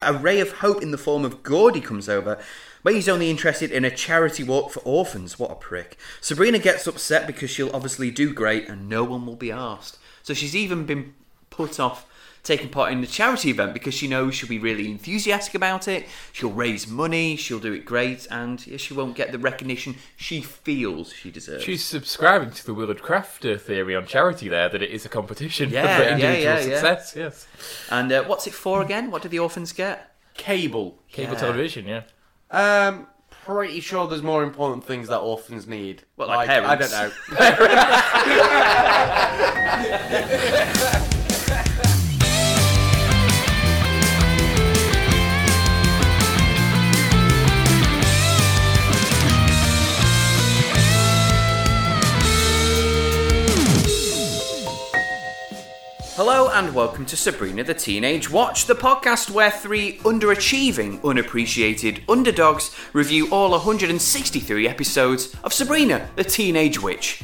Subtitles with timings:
[0.00, 2.38] A ray of hope in the form of Gordy comes over,
[2.84, 5.40] but he's only interested in a charity walk for orphans.
[5.40, 5.96] What a prick.
[6.20, 9.98] Sabrina gets upset because she'll obviously do great and no one will be asked.
[10.22, 11.14] So she's even been
[11.50, 12.06] put off
[12.42, 16.06] taking part in the charity event because she knows she'll be really enthusiastic about it.
[16.32, 21.12] She'll raise money, she'll do it great, and she won't get the recognition she feels
[21.12, 21.64] she deserves.
[21.64, 25.70] She's subscribing to the Willard Crafter theory on charity there that it is a competition
[25.70, 26.80] Yeah, for individual yeah, yeah.
[26.80, 27.14] success.
[27.16, 27.46] Yes.
[27.90, 29.10] and uh, what's it for again?
[29.10, 30.14] What do the orphans get?
[30.34, 30.98] Cable.
[31.10, 31.38] Cable Yeah.
[31.40, 32.02] television, yeah.
[32.50, 33.08] Um,
[33.44, 36.04] pretty sure there's more important things that orphans need.
[36.16, 36.90] What, like I parents?
[36.90, 37.38] don't know.
[56.18, 62.74] Hello and welcome to Sabrina the Teenage Watch, the podcast where three underachieving, unappreciated underdogs
[62.92, 67.22] review all 163 episodes of Sabrina the Teenage Witch.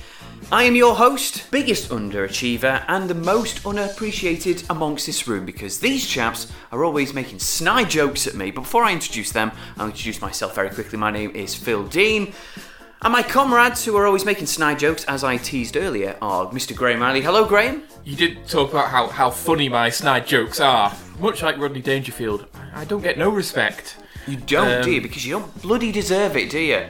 [0.52, 6.06] I am your host, biggest underachiever, and the most unappreciated amongst this room because these
[6.06, 8.52] chaps are always making snide jokes at me.
[8.52, 11.00] But before I introduce them, I'll introduce myself very quickly.
[11.00, 12.32] My name is Phil Dean.
[13.04, 16.74] And my comrades, who are always making snide jokes, as I teased earlier, are Mr.
[16.74, 17.20] Graham Riley.
[17.20, 17.82] Hello, Graham.
[18.02, 20.90] You did talk about how, how funny my snide jokes are.
[21.20, 23.96] Much like Rodney Dangerfield, I don't get no respect.
[24.26, 25.00] You don't, do Um, you?
[25.02, 26.86] Because you don't bloody deserve it, do you?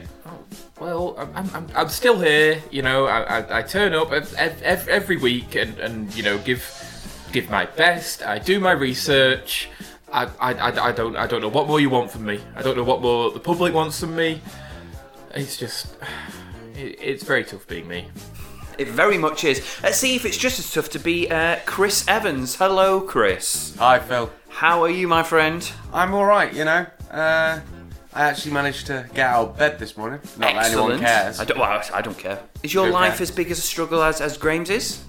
[0.79, 4.61] Well, I'm, I'm- I'm, still here, you know, I, I, I turn up ev- ev-
[4.63, 6.63] ev- every week and, and, you know, give
[7.31, 9.69] give my best, I do my research,
[10.11, 12.61] I, I, I, I don't I don't know what more you want from me, I
[12.61, 14.41] don't know what more the public wants from me,
[15.35, 15.95] it's just,
[16.75, 18.07] it, it's very tough being me.
[18.77, 19.65] It very much is.
[19.81, 22.55] Let's see if it's just as tough to be uh, Chris Evans.
[22.55, 23.75] Hello, Chris.
[23.77, 24.29] Hi, Phil.
[24.49, 25.69] How are you, my friend?
[25.93, 26.85] I'm alright, you know.
[27.09, 27.61] Uh,
[28.13, 30.19] I actually managed to get out of bed this morning.
[30.37, 31.39] Not that anyone cares.
[31.39, 32.41] I don't, well, I don't care.
[32.63, 33.23] Is your Don't life care.
[33.23, 35.03] as big as a struggle as, as Graham's is?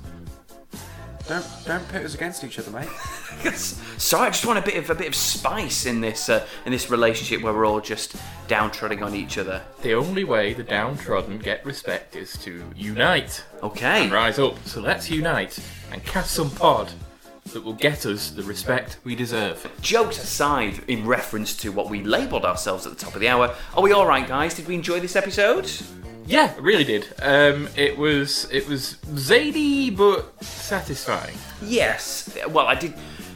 [1.29, 2.89] Don't don't pit us against each other, mate.
[3.55, 6.73] Sorry, I just want a bit of a bit of spice in this uh, in
[6.73, 8.15] this relationship where we're all just
[8.47, 9.63] downtrodden on each other.
[9.83, 14.05] The only way the downtrodden get respect is to unite Okay.
[14.05, 14.57] and rise up.
[14.67, 15.59] So let's unite
[15.93, 16.93] and cast some pod
[17.53, 19.69] that will get us the respect we deserve.
[19.81, 23.55] Jokes aside, in reference to what we labelled ourselves at the top of the hour,
[23.75, 24.55] are we all right, guys?
[24.55, 25.71] Did we enjoy this episode?
[26.27, 27.07] Yeah, I really did.
[27.23, 31.37] Um, it was it was zany but satisfying.
[31.63, 32.37] Yes.
[32.49, 32.95] Well, I did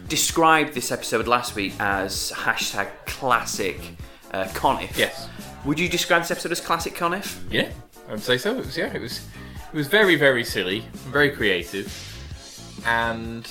[0.08, 3.80] describe this episode last week as hashtag classic
[4.32, 4.96] uh, Conniff.
[4.98, 5.28] Yes.
[5.64, 7.40] Would you describe this episode as classic Conniff?
[7.50, 7.68] Yeah,
[8.08, 8.58] I'd say so.
[8.58, 9.20] It was yeah, it was
[9.72, 11.88] it was very very silly, very creative,
[12.86, 13.48] and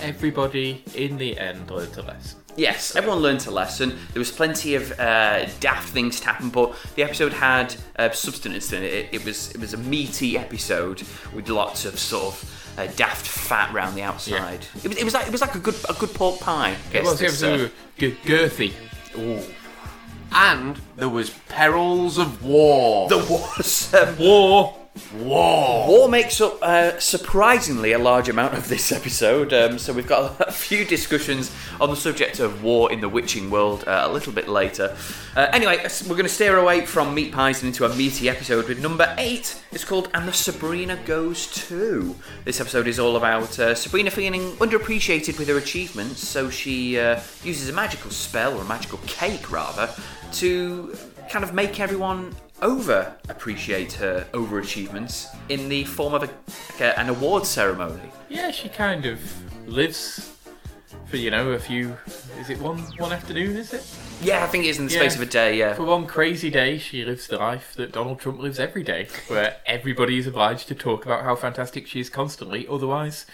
[0.00, 2.41] everybody in the end learned a lesson.
[2.56, 3.98] Yes, everyone learnt a lesson.
[4.12, 8.72] There was plenty of uh, daft things to happen, but the episode had uh, substance
[8.72, 8.92] in it.
[8.92, 9.08] it.
[9.12, 11.02] It was it was a meaty episode
[11.34, 14.66] with lots of sort of uh, daft fat round the outside.
[14.82, 16.76] It, was, it was like it was like a good a good pork pie.
[16.92, 18.72] It was, it this, was uh, g- girthy.
[19.18, 19.42] ooh.
[20.34, 23.08] And there was perils of war.
[23.08, 24.81] There was um, War.
[25.14, 25.88] War.
[25.88, 30.40] War makes up uh, surprisingly a large amount of this episode, um, so we've got
[30.48, 34.32] a few discussions on the subject of war in the witching world uh, a little
[34.32, 34.96] bit later.
[35.34, 38.68] Uh, anyway, we're going to steer away from meat pies and into a meaty episode
[38.68, 39.62] with number eight.
[39.72, 42.14] It's called And the Sabrina Goes To.
[42.44, 47.20] This episode is all about uh, Sabrina feeling underappreciated with her achievements, so she uh,
[47.42, 49.90] uses a magical spell, or a magical cake rather,
[50.32, 50.96] to
[51.30, 56.98] kind of make everyone over appreciate her overachievements in the form of a, like a,
[56.98, 58.10] an award ceremony.
[58.28, 59.20] Yeah, she kind of
[59.68, 60.28] lives
[61.06, 61.96] for you know a few.
[62.40, 63.56] Is it one one afternoon?
[63.56, 63.84] Is it?
[64.22, 65.22] Yeah, I think it is in the space Yeah.
[65.22, 65.56] of a day.
[65.58, 69.08] Yeah, For one crazy day, she lives the life that Donald Trump lives every day,
[69.28, 73.26] where everybody is obliged to talk about how fantastic she is constantly, otherwise,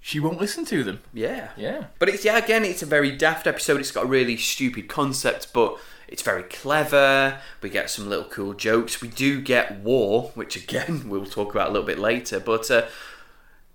[0.00, 1.00] she won't listen to them.
[1.12, 1.84] yeah, Yeah.
[1.98, 3.80] But it's yeah, again, it's a very daft episode.
[3.80, 5.76] It's got a really stupid concept, but
[6.10, 7.40] it's very clever.
[7.62, 9.00] We get some little cool jokes.
[9.00, 12.40] We do get war, which again we'll talk about a little bit later.
[12.40, 12.86] But uh,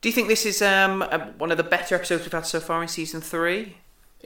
[0.02, 2.60] do you think this is um, a, one of the better episodes we've had so
[2.60, 3.78] far in season three?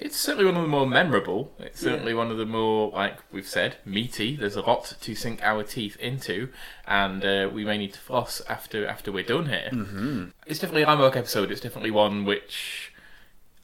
[0.01, 1.51] It's certainly one of the more memorable.
[1.59, 4.37] It's certainly one of the more, like we've said, meaty.
[4.37, 6.49] There's a lot to sink our teeth into,
[6.87, 9.69] and uh, we may need to floss after after we're done here.
[9.73, 10.25] Mm-hmm.
[10.45, 11.51] It's definitely a landmark episode.
[11.51, 12.88] It's definitely one which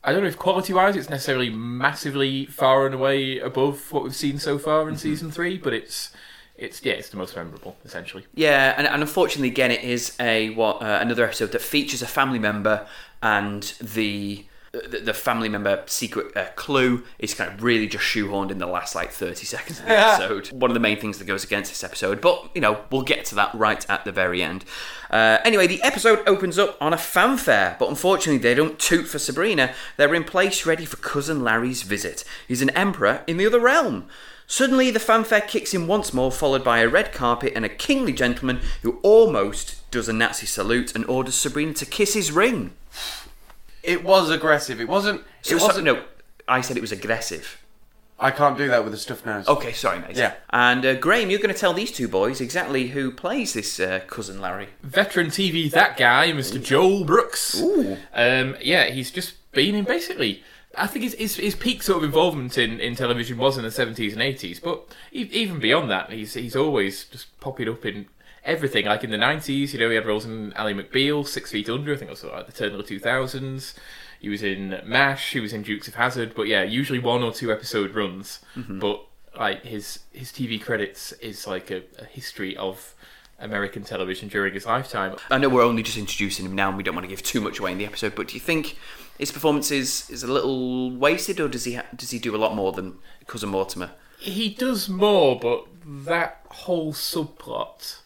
[0.06, 4.38] I don't know if quality-wise it's necessarily massively far and away above what we've seen
[4.38, 6.12] so far in season three, but it's
[6.56, 8.26] it's yeah, it's the most memorable essentially.
[8.36, 12.08] Yeah, and, and unfortunately, again, it is a what uh, another episode that features a
[12.08, 12.88] family member
[13.24, 14.46] and the
[14.88, 18.66] the, the family member secret uh, clue is kind of really just shoehorned in the
[18.66, 20.48] last like 30 seconds of the episode.
[20.52, 23.26] One of the main things that goes against this episode, but you know, we'll get
[23.26, 24.66] to that right at the very end.
[25.10, 29.20] Uh, anyway, the episode opens up on a fanfare, but unfortunately, they don't toot for
[29.20, 29.74] Sabrina.
[29.98, 32.24] They're in place ready for cousin Larry's visit.
[32.48, 34.08] He's an emperor in the other realm.
[34.48, 38.14] Suddenly, the fanfare kicks in once more, followed by a red carpet and a kingly
[38.14, 42.74] gentleman who almost does a Nazi salute and orders Sabrina to kiss his ring.
[43.86, 44.80] It was aggressive.
[44.82, 45.22] It wasn't.
[45.22, 45.86] It So, so- wasn't.
[45.86, 46.04] no,
[46.48, 47.62] I said it was aggressive.
[48.18, 49.46] I can't do that with a stuffed nose.
[49.46, 50.16] Okay, sorry, mate.
[50.16, 50.36] Yeah.
[50.50, 54.00] And uh, Graham, you're going to tell these two boys exactly who plays this uh,
[54.08, 54.70] cousin Larry.
[54.84, 56.64] Veteran TV, that guy, Mr.
[56.64, 57.60] Joel Brooks.
[57.62, 57.98] Ooh.
[58.14, 60.44] Um, yeah, he's just been in basically.
[60.78, 63.70] I think his, his, his peak sort of involvement in, in television was in the
[63.70, 68.08] 70s and 80s, but e- even beyond that, he's he's always just popping up in
[68.46, 68.86] everything.
[68.86, 71.94] Like in the 90s, you know, he had roles in Ally McBeal, Six Feet Under,
[71.94, 73.74] I think was like the turn of the 2000s.
[74.20, 77.32] He was in MASH, he was in Dukes of Hazzard, but yeah, usually one or
[77.32, 78.40] two episode runs.
[78.56, 78.80] Mm-hmm.
[78.80, 79.06] But
[79.38, 82.96] like his his TV credits is like a, a history of
[83.40, 85.18] American television during his lifetime.
[85.30, 87.42] I know we're only just introducing him now and we don't want to give too
[87.42, 88.78] much away in the episode, but do you think
[89.20, 92.38] his performance is, is a little wasted or does he ha- does he do a
[92.38, 93.92] lot more than cousin Mortimer?
[94.20, 97.98] He does more, but that whole subplot,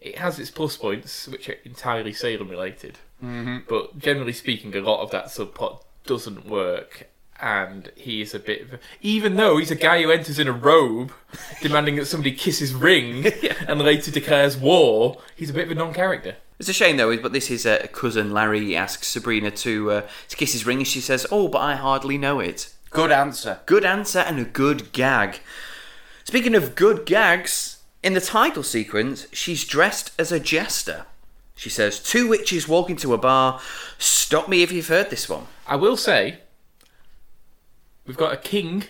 [0.00, 2.98] it has its plus points, which are entirely Salem related.
[3.22, 3.58] Mm-hmm.
[3.68, 7.08] But generally speaking, a lot of that subplot doesn't work,
[7.40, 10.48] and he is a bit of a, even though he's a guy who enters in
[10.48, 11.12] a robe,
[11.62, 13.26] demanding that somebody kiss his ring,
[13.68, 15.20] and later declares war.
[15.34, 16.36] He's a bit of a non-character.
[16.58, 18.74] It's a shame though, but this is uh, cousin Larry.
[18.74, 22.16] Asks Sabrina to uh, to kiss his ring, and she says, "Oh, but I hardly
[22.16, 23.60] know it." Good answer.
[23.66, 25.40] Good answer and a good gag.
[26.24, 27.75] Speaking of good gags,
[28.06, 31.06] in the title sequence, she's dressed as a jester.
[31.56, 33.60] She says, Two witches walk into a bar.
[33.98, 35.48] Stop me if you've heard this one.
[35.66, 36.38] I will say,
[38.06, 38.84] we've got a king,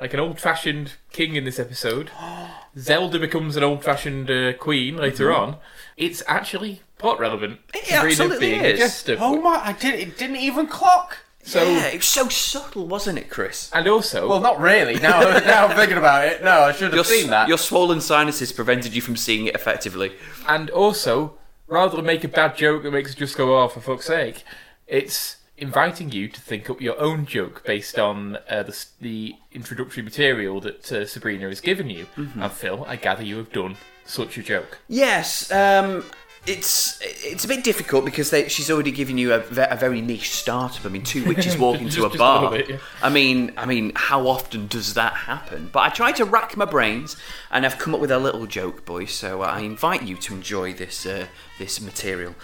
[0.00, 2.10] like an old-fashioned king in this episode.
[2.78, 5.58] Zelda becomes an old-fashioned uh, queen later on.
[5.98, 7.60] It's actually plot relevant.
[7.74, 8.78] It Sabrina absolutely being is.
[8.78, 9.18] jester.
[9.20, 9.60] Oh my!
[9.62, 9.94] I did.
[10.00, 11.18] It didn't even clock.
[11.46, 13.70] So, yeah, it was so subtle, wasn't it, Chris?
[13.74, 14.98] and also, Well, not really.
[14.98, 16.42] Now, now I'm thinking about it.
[16.42, 17.48] No, I should have Your, seen that.
[17.48, 20.12] your swollen sinuses prevented you from seeing it effectively.
[20.48, 21.34] and also,
[21.66, 24.42] rather than make a bad joke that makes it just go off for fuck's sake,
[24.86, 30.02] it's inviting you to think up your own joke based on uh, the, the introductory
[30.02, 32.06] material that uh, Sabrina has given you.
[32.16, 33.76] And Phil, I gather you have done
[34.06, 34.78] such a joke.
[34.88, 36.04] Yes, um,
[36.46, 39.38] it's it's a bit difficult because they, she's already given you a,
[39.70, 40.84] a very niche startup.
[40.84, 42.50] I mean, two witches walk into Just- a just a bar.
[42.50, 42.78] bit, yeah.
[43.02, 45.70] I mean, I mean, how often does that happen?
[45.72, 47.16] But I try to rack my brains,
[47.50, 49.12] and I've come up with a little joke, boys.
[49.12, 51.26] So I invite you to enjoy this uh,
[51.58, 52.34] this material.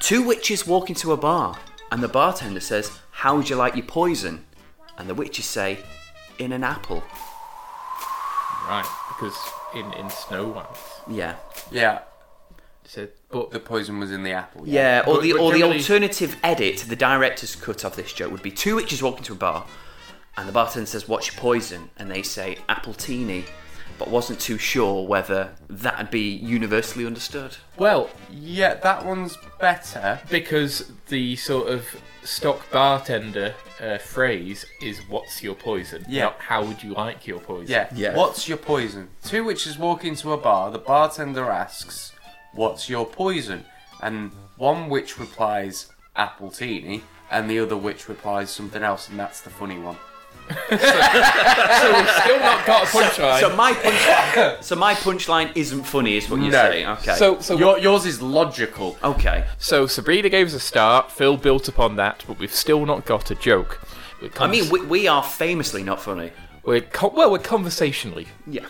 [0.00, 1.58] Two witches walk into a bar,
[1.90, 4.44] and the bartender says, "How would you like your poison?"
[4.98, 5.78] And the witches say,
[6.38, 7.02] "In an apple."
[8.68, 9.36] Right, because
[9.74, 10.66] in, in Snow White,
[11.08, 11.34] Yeah,
[11.72, 12.02] yeah, it
[12.84, 14.66] said, but the poison was in the apple.
[14.66, 18.12] Yeah, or But- the but or the generally- alternative edit, the director's cut of this
[18.12, 19.66] joke would be two witches walk into a bar,
[20.36, 23.44] and the bartender says, "What's your poison?" and they say "Apple appletini,
[23.98, 27.56] but wasn't too sure whether that'd be universally understood.
[27.76, 30.20] well, Yeah, that one's better.
[30.30, 31.86] because the sort of
[32.24, 36.24] stock bartender uh, phrase is "What's your poison?" Yeah.
[36.24, 37.88] not "How would you like your poison?" Yeah.
[37.94, 38.14] Yeah.
[38.16, 39.08] What's your poison?
[39.24, 40.70] Two witches walk into a bar.
[40.70, 42.12] The bartender asks,
[42.52, 43.64] "What's your poison?"
[44.02, 49.40] And one witch replies, Apple "Appletini," and the other witch replies something else, and that's
[49.40, 49.96] the funny one.
[50.48, 53.40] so we've still not got a punchline.
[53.40, 56.70] So my punch, so my punchline isn't funny, is what you're No.
[56.70, 56.86] saying?
[56.88, 57.14] Okay.
[57.14, 58.98] so, so Your, yours is logical.
[59.04, 59.46] okay.
[59.58, 61.10] So Sabrina gave us a start.
[61.12, 63.80] Phil built upon that, but we've still not got a joke.
[64.20, 66.32] We're I mean, we, we are famously not funny.
[66.64, 68.66] we're co- well, we're conversationally Yeah.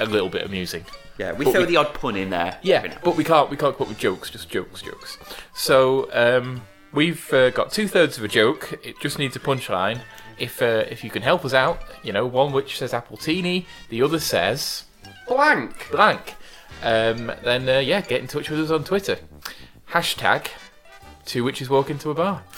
[0.00, 0.84] a little bit amusing.
[1.18, 2.58] Yeah, we But throw we- the odd pun in there.
[2.62, 5.18] Yeah, but we can't we can't come up with jokes, just jokes, jokes.
[5.54, 8.78] So um, we've uh, got two thirds of a joke.
[8.82, 10.00] It just needs a punchline.
[10.38, 14.02] If uh, if you can help us out, you know, one which says appletini, the
[14.02, 14.84] other says
[15.28, 15.88] Blank.
[15.92, 16.34] blank.
[16.82, 19.18] Um, then uh, yeah, get in touch with us on Twitter.
[19.92, 20.48] Hashtag
[21.24, 22.42] two witches walk into a bar.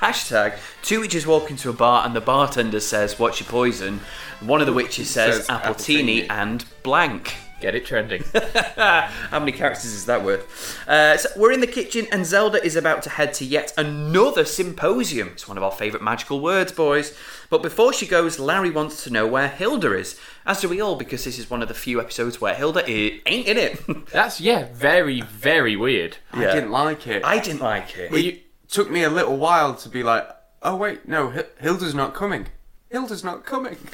[0.00, 4.00] Hashtag two witches walk into a bar and the bartender says, "What's your poison?"
[4.40, 6.30] One of the witches says, Says "Appletini" appletini.
[6.30, 7.34] and blank.
[7.60, 8.22] Get it trending.
[8.76, 10.78] How many characters is that worth?
[10.86, 14.44] Uh, so we're in the kitchen, and Zelda is about to head to yet another
[14.44, 15.28] symposium.
[15.28, 17.16] It's one of our favourite magical words, boys.
[17.48, 20.20] But before she goes, Larry wants to know where Hilda is.
[20.44, 23.20] As do we all, because this is one of the few episodes where Hilda i-
[23.24, 23.80] ain't in it.
[24.12, 26.18] That's yeah, very very weird.
[26.34, 27.24] I didn't like it.
[27.24, 28.12] I didn't like it.
[28.12, 30.28] it took me a little while to be like,
[30.62, 32.48] Oh wait, no, H- Hilda's not coming.
[32.90, 33.78] Hilda's not coming.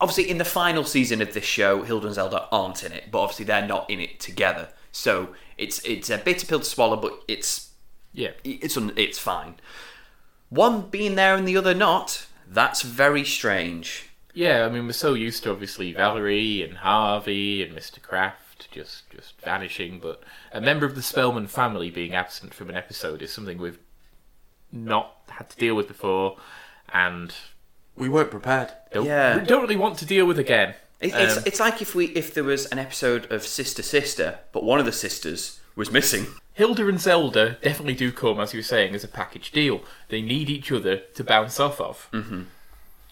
[0.00, 3.20] Obviously, in the final season of this show, Hilda and Zelda aren't in it, but
[3.20, 4.68] obviously they're not in it together.
[4.92, 7.70] So it's it's a bitter pill to swallow, but it's
[8.12, 8.30] Yeah.
[8.44, 9.56] it's un, it's fine.
[10.48, 12.26] One being there and the other not.
[12.48, 14.06] That's very strange.
[14.32, 18.00] Yeah, I mean, we're so used to obviously Valerie and Harvey and Mr.
[18.00, 22.76] Kraft just just vanishing, but a member of the Spellman family being absent from an
[22.76, 23.78] episode is something we've
[24.72, 26.36] not had to deal with before,
[26.92, 27.34] and
[27.96, 28.72] We weren't prepared.
[28.92, 29.38] don't, Yeah.
[29.38, 30.74] don't really want to deal with again.
[31.00, 34.38] It, it's Um, it's like if we if there was an episode of Sister Sister,
[34.52, 36.26] but one of the sisters was missing.
[36.54, 39.80] Hilda and Zelda definitely do come, as you were saying, as a package deal.
[40.08, 42.08] They need each other to bounce off of.
[42.12, 42.42] Mm-hmm.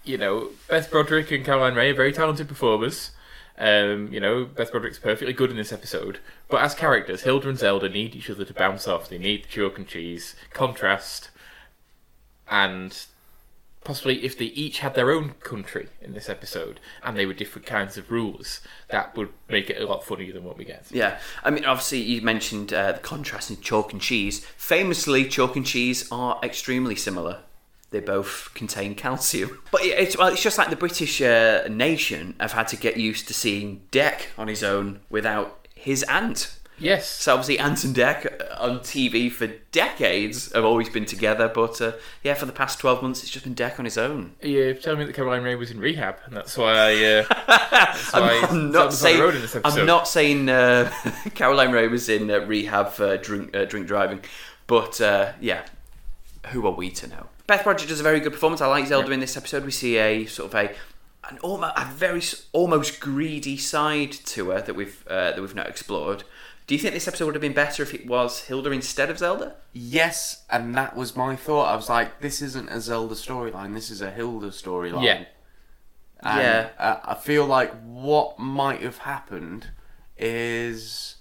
[0.05, 3.13] You know, Beth Broderick and Caroline Rhea are very talented performers.
[3.59, 6.19] Um, you know, Beth Broderick's perfectly good in this episode.
[6.49, 9.09] But as characters, Hilda and Zelda need each other to bounce off.
[9.09, 11.31] They need the chalk and cheese, contrast,
[12.51, 13.07] and
[13.89, 17.65] possibly if they each had their own country in this episode and they were different
[17.65, 20.85] kinds of rules, that would make it a lot funnier than what we get.
[20.91, 24.45] Yeah, I mean, obviously, you mentioned uh, the contrast in chalk and cheese.
[24.59, 27.41] Famously, chalk and cheese are extremely similar.
[27.91, 29.63] They both contain calcium.
[29.73, 33.27] But it's, well, it's just like the British uh, nation have had to get used
[33.29, 36.58] to seeing Dec on his own without his aunt.
[36.79, 37.09] Yes.
[37.09, 41.93] So obviously, Ant and Dec on TV for decades have always been together, but uh,
[42.23, 44.35] yeah, for the past twelve months, it's just been Dec on his own.
[44.43, 46.95] Yeah, you're telling me that Caroline Rhea was in rehab, and that's why.
[46.95, 47.25] Uh,
[47.71, 49.37] that's why I'm not Zelda's on the road saying.
[49.37, 49.81] in this episode.
[49.81, 50.93] I'm not saying uh,
[51.35, 54.21] Caroline Rhea was in uh, rehab for drink uh, drink driving,
[54.67, 55.65] but uh, yeah,
[56.49, 57.27] who are we to know?
[57.47, 58.61] Beth Broderick does a very good performance.
[58.61, 59.65] I like Zelda in this episode.
[59.65, 60.75] We see a sort of a
[61.31, 65.67] an almost a very almost greedy side to her that we've uh, that we've not
[65.69, 66.25] explored.
[66.69, 69.19] Do you think this episode would have been better if it was Hilda instead of
[69.19, 69.57] Zelda?
[69.73, 71.73] Yes, and that was my thought.
[71.73, 73.73] I was like, this isn't a Zelda storyline.
[73.73, 75.03] This is a Hilda storyline.
[75.03, 75.25] Yeah.
[76.21, 76.69] And, Yeah.
[76.79, 79.71] uh, I feel like what might have happened
[80.19, 81.17] is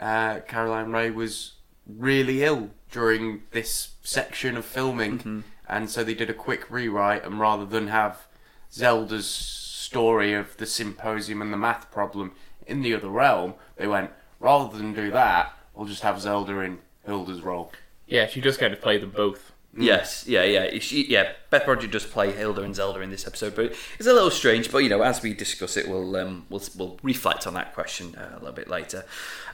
[0.00, 6.30] uh, Caroline Rhea was really ill during this section of filming, and so they did
[6.30, 8.28] a quick rewrite, and rather than have
[8.72, 12.36] Zelda's story of the symposium and the math problem
[12.68, 14.10] in the other realm, they went
[14.44, 17.72] rather than do that, we'll just have Zelda in Hilda's role.
[18.06, 19.50] Yeah, she does kind of play them both.
[19.76, 20.78] Yes, yeah, yeah.
[20.78, 24.12] She, yeah, Beth Broderick does play Hilda and Zelda in this episode, but it's a
[24.12, 24.70] little strange.
[24.70, 28.14] But you know, as we discuss it, we'll um, we'll, we'll reflect on that question
[28.14, 29.04] uh, a little bit later.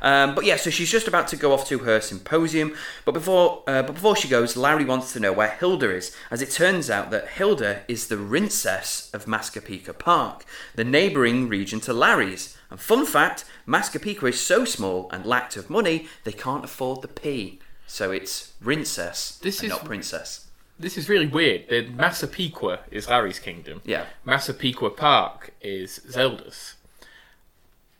[0.02, 2.74] Um, but yeah, so she's just about to go off to her symposium,
[3.06, 6.42] but before uh, but before she goes, Larry wants to know where Hilda is, as
[6.42, 10.44] it turns out that Hilda is the rincess of Massapequa Park,
[10.74, 12.58] the neighbouring region to Larry's.
[12.70, 17.08] And fun fact, Massapequa is so small and lacked of money they can't afford the
[17.08, 17.58] P.
[17.86, 20.46] So it's rincess This and is- not princess.
[20.78, 21.68] This is really weird.
[21.68, 23.82] The Massapequa is Larry's kingdom.
[23.84, 24.06] Yeah.
[24.24, 26.76] Massapequa Park is Zelda's.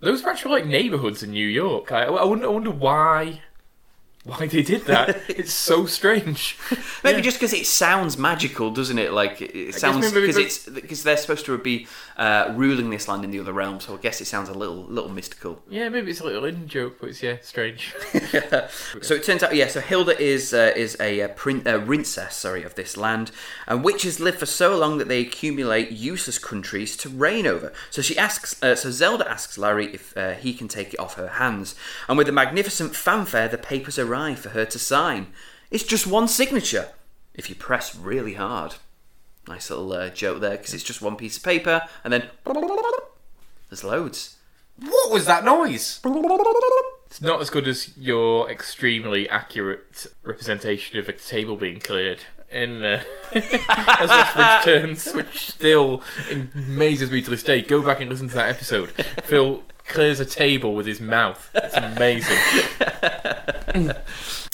[0.01, 1.93] Those are actually like neighborhoods in New York.
[1.93, 3.43] I, I wonder, I wonder why,
[4.31, 5.21] why they did that.
[5.29, 6.57] it's so strange.
[7.05, 7.23] Maybe Yeah.
[7.29, 9.13] just because it sounds magical, doesn't it?
[9.13, 13.31] Like it- sounds because it's because they're supposed to be uh, ruling this land in
[13.31, 13.81] the other realm.
[13.81, 15.63] So I guess it sounds a little little mystical.
[15.69, 17.95] Yeah, maybe it's a little in joke, but it's yeah, strange.
[19.03, 19.69] So it turns out, yeah.
[19.69, 23.31] So Hilda is uh, is a, uh prin- uh, princess, sorry, of this land,
[23.67, 27.73] and witches live for so long that they accumulate useless countries to reign over.
[27.91, 31.15] So she asks, uh, so Zelda asks Larry if uh, he can take it off
[31.15, 31.75] her hands,
[32.09, 35.29] and with a magnificent fanfare, the papers arrive for her to sign.
[35.71, 36.89] It's just one signature,
[37.35, 38.75] if you press really hard.
[39.49, 42.29] Nice little uh, joke there, because it's just one piece of paper, and then
[43.69, 44.37] there's loads.
[44.79, 46.01] What was that noise?
[47.07, 52.83] It's not as good as your extremely accurate representation of a table being cleared in
[52.85, 56.03] uh, as Westbridge turns, which still
[56.55, 57.63] amazes me to this day.
[57.63, 58.91] Go back and listen to that episode.
[59.25, 61.51] Phil clears a table with his mouth.
[61.55, 62.39] It's amazing.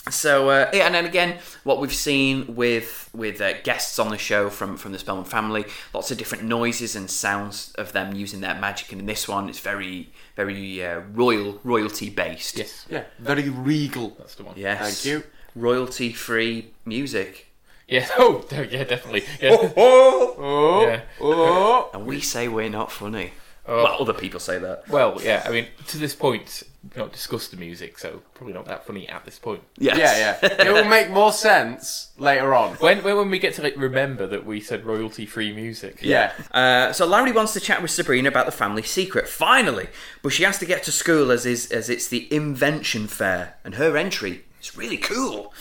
[0.08, 4.18] So uh, yeah, and then again, what we've seen with with uh, guests on the
[4.18, 8.40] show from from the Spellman family, lots of different noises and sounds of them using
[8.40, 12.56] their magic, and in this one, it's very very uh, royal royalty based.
[12.56, 14.10] Yes, Yeah, very regal.
[14.16, 14.54] that's the one.
[14.56, 14.78] Yes.
[15.02, 15.24] Thank you.
[15.56, 17.48] Royalty free music,
[17.88, 18.06] Yeah.
[18.16, 19.24] Oh, yeah, definitely.
[19.42, 19.72] Yeah.
[19.76, 21.00] Oh, Yeah.
[21.20, 21.90] oh.
[21.92, 23.32] and we say we're not funny.
[23.68, 23.82] Oh.
[23.82, 24.88] Well, other people say that.
[24.88, 25.42] Well, yeah.
[25.44, 29.08] I mean, to this point, we've not discussed the music, so probably not that funny
[29.08, 29.62] at this point.
[29.76, 29.98] Yes.
[29.98, 30.66] Yeah, yeah.
[30.66, 32.74] It will make more sense later on.
[32.76, 35.98] When when, when we get to like remember that we said royalty free music.
[36.00, 36.32] Yeah.
[36.52, 39.88] Uh, so Larry wants to chat with Sabrina about the family secret, finally,
[40.22, 43.74] but she has to get to school as is as it's the invention fair, and
[43.74, 45.52] her entry is really cool.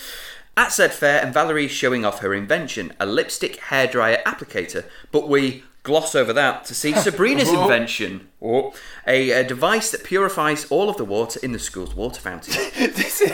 [0.57, 5.63] At said fair, and Valerie's showing off her invention, a lipstick hairdryer applicator, but we
[5.86, 7.62] gloss over that to see Sabrina's Oh.
[7.63, 8.74] invention, or
[9.08, 12.54] a, a device that purifies all of the water in the school's water fountain.
[12.77, 13.32] this, is,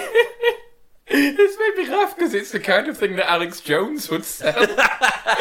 [1.07, 4.53] this made me laugh because it's the kind of thing that Alex Jones would sell.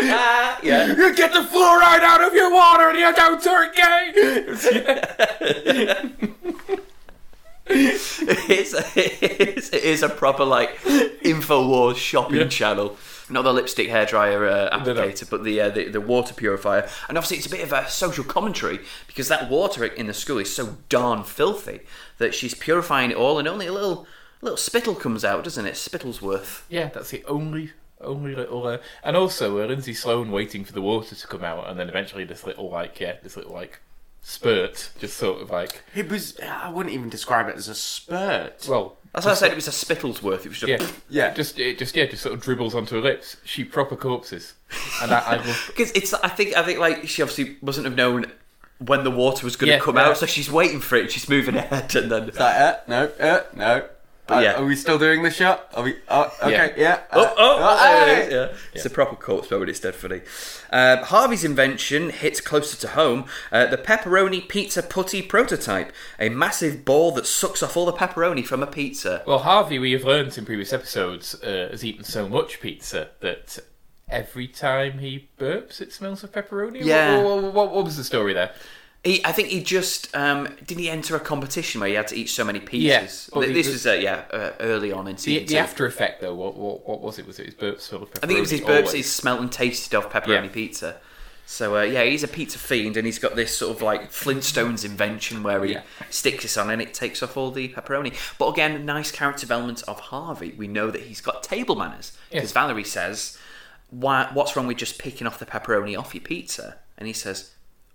[0.00, 0.86] yeah.
[0.86, 4.12] you get the fluoride out of your water and you don't turn gay.
[7.66, 8.22] it's,
[8.96, 12.96] it's, it is a proper like Infowars shopping channel.
[13.30, 15.02] Not the lipstick hairdryer uh, No, no.
[15.02, 16.88] applicator, but the, uh, the the water purifier.
[17.08, 20.38] And obviously, it's a bit of a social commentary because that water in the school
[20.38, 21.80] is so darn filthy
[22.18, 24.06] that she's purifying it all, and only a little
[24.42, 25.74] little spittle comes out, doesn't it?
[25.74, 26.62] Spittlesworth.
[26.68, 28.66] yeah, that's the only only little.
[28.66, 31.88] Uh, and also, uh, Lindsay Sloan waiting for the water to come out, and then
[31.88, 33.80] eventually this little like yeah, this little like
[34.22, 36.38] spurt, just sort of like It was.
[36.40, 38.66] I wouldn't even describe it as a spurt.
[38.68, 38.96] well.
[39.12, 40.46] That's why I said it was a spittle's worth.
[40.46, 40.86] It was just Yeah,
[41.28, 41.34] Yeah.
[41.34, 43.36] Just it just yeah, just sort of dribbles onto her lips.
[43.44, 44.54] She proper corpses,
[45.02, 45.64] and I, I love.
[45.68, 46.14] because it's.
[46.14, 48.26] I think I think like she obviously mustn't have known
[48.78, 50.08] when the water was going to Yeah, come yeah.
[50.08, 51.10] out, so she's waiting for it.
[51.12, 53.84] She's moving ahead, and then It's like, uh, no, uh, no.
[54.30, 54.52] Uh, yeah.
[54.60, 55.68] Are we still doing the shot?
[55.74, 55.96] Are we?
[56.08, 57.00] Oh, okay, yeah.
[57.12, 58.22] Oh, uh, oh, oh, hey!
[58.22, 58.48] is, yeah.
[58.72, 60.20] It's a proper corpse moment, it's dead funny.
[60.70, 66.84] Um, Harvey's invention hits closer to home uh, the pepperoni pizza putty prototype, a massive
[66.84, 69.22] ball that sucks off all the pepperoni from a pizza.
[69.26, 73.58] Well, Harvey, we have learned in previous episodes, uh, has eaten so much pizza that
[74.08, 76.84] every time he burps, it smells of pepperoni.
[76.84, 77.22] Yeah.
[77.22, 78.52] What, what, what, what was the story there?
[79.02, 82.16] He, I think he just um, didn't he enter a competition where he had to
[82.16, 82.82] eat so many pizzas.
[82.82, 83.30] Yes.
[83.32, 85.54] Well, Th- he this was- was uh, yeah uh, early on in The, season the
[85.54, 85.58] two.
[85.58, 87.26] after effect, though, what, what, what was it?
[87.26, 88.24] Was it his burps full of pepperoni?
[88.24, 88.76] I think it was his burps.
[88.76, 88.92] always?
[88.92, 90.48] He smelt and tasted of pepperoni Yeah.
[90.48, 90.96] pizza.
[91.46, 94.84] So uh, yeah, he's a pizza fiend, and he's got this sort of like Flintstones
[94.84, 95.82] invention where he Yeah.
[96.10, 98.12] sticks this on and it takes off all the pepperoni.
[98.38, 100.54] But again, nice character development of Harvey.
[100.58, 102.52] We know that he's got table manners because Yes.
[102.52, 103.38] Valerie says,
[103.88, 107.50] Why, "What's wrong with just picking off the pepperoni off your pizza?" And he says,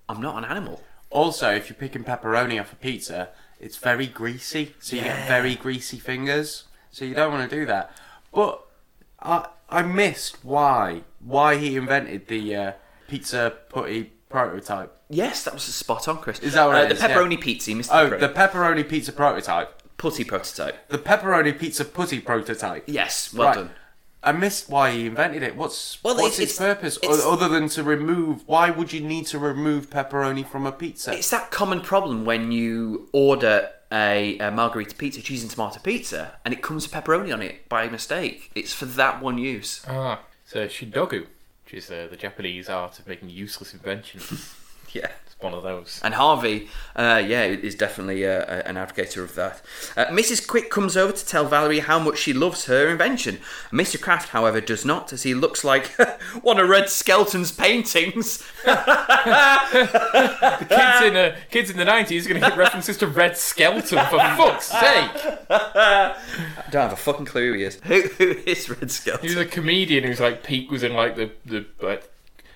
[0.09, 3.29] "I'm not an animal." Also, if you're picking pepperoni off a pizza,
[3.59, 6.65] it's very greasy, so you get very greasy fingers.
[6.91, 7.91] So you don't want to do that.
[8.33, 8.61] But
[9.21, 12.71] I I missed why why he invented the uh,
[13.07, 14.91] pizza putty prototype.
[15.09, 16.39] Yes, that was spot on, Chris.
[16.39, 17.01] Is that what uh, it the is?
[17.01, 17.89] Pepperoni pizza, Mr.
[17.91, 18.19] Oh, Pepperoni.
[18.19, 19.81] the pepperoni pizza prototype.
[19.97, 20.89] putty prototype.
[20.89, 22.83] The pepperoni pizza putty prototype.
[22.87, 23.55] Yes, well Right.
[23.55, 23.71] done.
[24.25, 25.55] I missed why he invented it.
[25.55, 28.43] What's Well, what's it's- its, it's- purpose it's- other than to remove?
[28.47, 31.13] Why would you need to remove pepperoni from a pizza?
[31.13, 36.33] It's that common problem when you order a, a margarita pizza, cheese and tomato pizza,
[36.43, 38.49] and it comes with pepperoni on it by mistake.
[38.55, 39.85] It's for that one use.
[39.87, 41.27] Ah, so Chindogu,
[41.65, 44.55] which is uh, the Japanese art of making useless inventions.
[45.01, 45.09] Yeah.
[45.25, 45.99] it's one of those.
[46.03, 49.61] And Harvey, uh, yeah, is definitely uh, a- an advocate of that.
[49.97, 50.47] Uh, Mrs.
[50.47, 53.39] Quick comes over to tell Valerie how much she loves her invention.
[53.71, 53.99] Mr.
[54.01, 55.87] Kraft, however, does not, as he looks like
[56.41, 58.41] one of Red Skelton's paintings.
[59.75, 63.99] Kids in uh, kids in the nineties are going to get references to Red Skelton
[64.09, 65.11] for fuck's sake.
[65.49, 66.15] I
[66.71, 67.79] don't have a fucking clue who he is.
[67.83, 69.27] Who, who is Red Skelton?
[69.27, 72.09] He was a comedian who's like Pete was in like the the like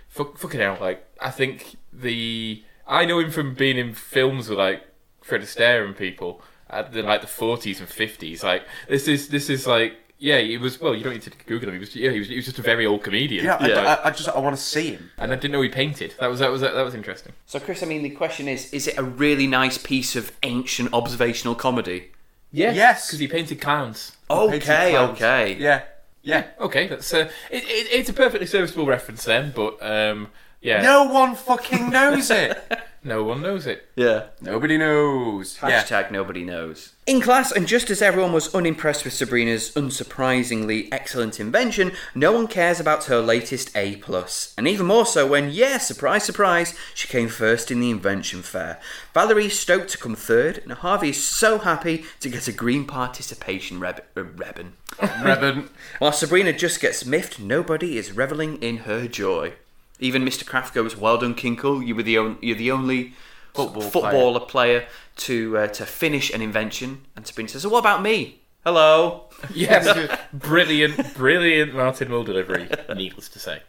[0.09, 4.57] fuck, fucking hell like I think the I know him from being in films with
[4.59, 4.83] like
[5.21, 8.43] Fred Astaire and people at the like the forties and fifties.
[8.43, 11.69] Like this is this is like yeah he was well you don't need to Google
[11.69, 11.75] him.
[11.75, 13.45] He was yeah he was, he was just a very old comedian.
[13.45, 13.79] yeah, I, Yeah.
[14.03, 15.11] I, I just I want to see him.
[15.17, 16.15] and I didn't know he painted.
[16.19, 17.33] That was that was that was interesting.
[17.45, 20.93] So, Chris, I mean, the question is: Is it a really nice piece of ancient
[20.93, 22.11] observational comedy?
[22.51, 23.07] Yes, Yes.
[23.07, 24.17] because he painted clowns.
[24.29, 25.11] Okay, Painted clowns.
[25.17, 25.53] okay.
[25.59, 25.83] Yeah,
[26.23, 26.47] yeah.
[26.59, 30.29] Okay, that's uh, it, it, it's a perfectly serviceable reference then, but um,
[30.61, 32.57] yeah, No one fucking knows it.
[33.03, 33.87] no one knows it.
[33.95, 34.27] Yeah.
[34.41, 35.57] Nobody knows.
[35.61, 35.83] Yeah.
[35.83, 36.93] Hashtag nobody knows.
[37.07, 42.47] In class, and just as everyone was unimpressed with Sabrina's unsurprisingly excellent invention, no one
[42.47, 47.07] cares about her latest A plus, and even more so when, yeah, surprise, surprise, she
[47.07, 48.79] came first in the invention fair.
[49.13, 53.79] Valerie's stoked to come third, and Harvey is so happy to get a green participation
[53.79, 54.73] reb- uh, ribbon.
[54.99, 55.69] Rebin.
[55.99, 59.53] While Sabrina just gets miffed, nobody is reveling in her joy.
[59.99, 60.45] Even Mr.
[60.45, 61.85] Kraft goes, "Well done, Kinkle.
[61.85, 63.13] You were the on- you're the only
[63.53, 64.85] Football footballer player,
[65.17, 68.41] to uh, to finish an invention." And Sabrina says, "So "What about me?
[68.63, 69.87] Hello." Yes,
[70.33, 72.67] brilliant, brilliant Martin Mull delivery.
[72.93, 73.61] Needless to say.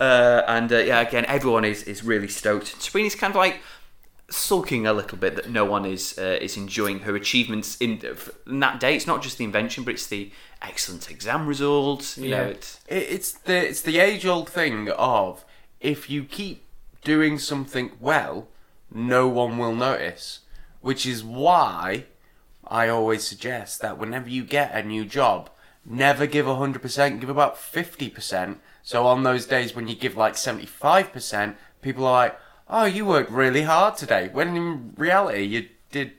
[0.00, 2.82] Uh, and uh, yeah, again, everyone is, is really stoked.
[2.82, 3.60] Sabrina's kind of like
[4.28, 8.00] sulking a little bit that no one is uh, is enjoying her achievements in,
[8.46, 8.96] in that day.
[8.96, 10.30] It's not just the invention, but it's the
[10.62, 12.18] excellent exam results.
[12.18, 15.44] You know, it's It, it's the it's the age old thing of
[15.84, 16.64] if you keep
[17.02, 18.48] doing something well,
[18.90, 20.40] no one will notice.
[20.80, 22.06] Which is why
[22.66, 25.50] I always suggest that whenever you get a new job,
[25.84, 28.56] never give 100%, give about 50%.
[28.82, 33.30] So on those days when you give like 75%, people are like, oh, you worked
[33.30, 34.30] really hard today.
[34.32, 36.12] When in reality, you did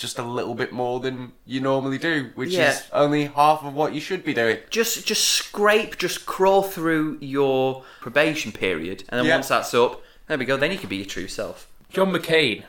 [0.00, 2.70] just a little bit more than you normally do, which Yeah.
[2.70, 4.58] is only half of what you should be doing.
[4.70, 9.36] Just just scrape, just crawl through your probation period, and then Yeah.
[9.36, 10.56] once that's up, there we go.
[10.56, 11.68] Then you can be your true self.
[11.90, 12.64] John McCain,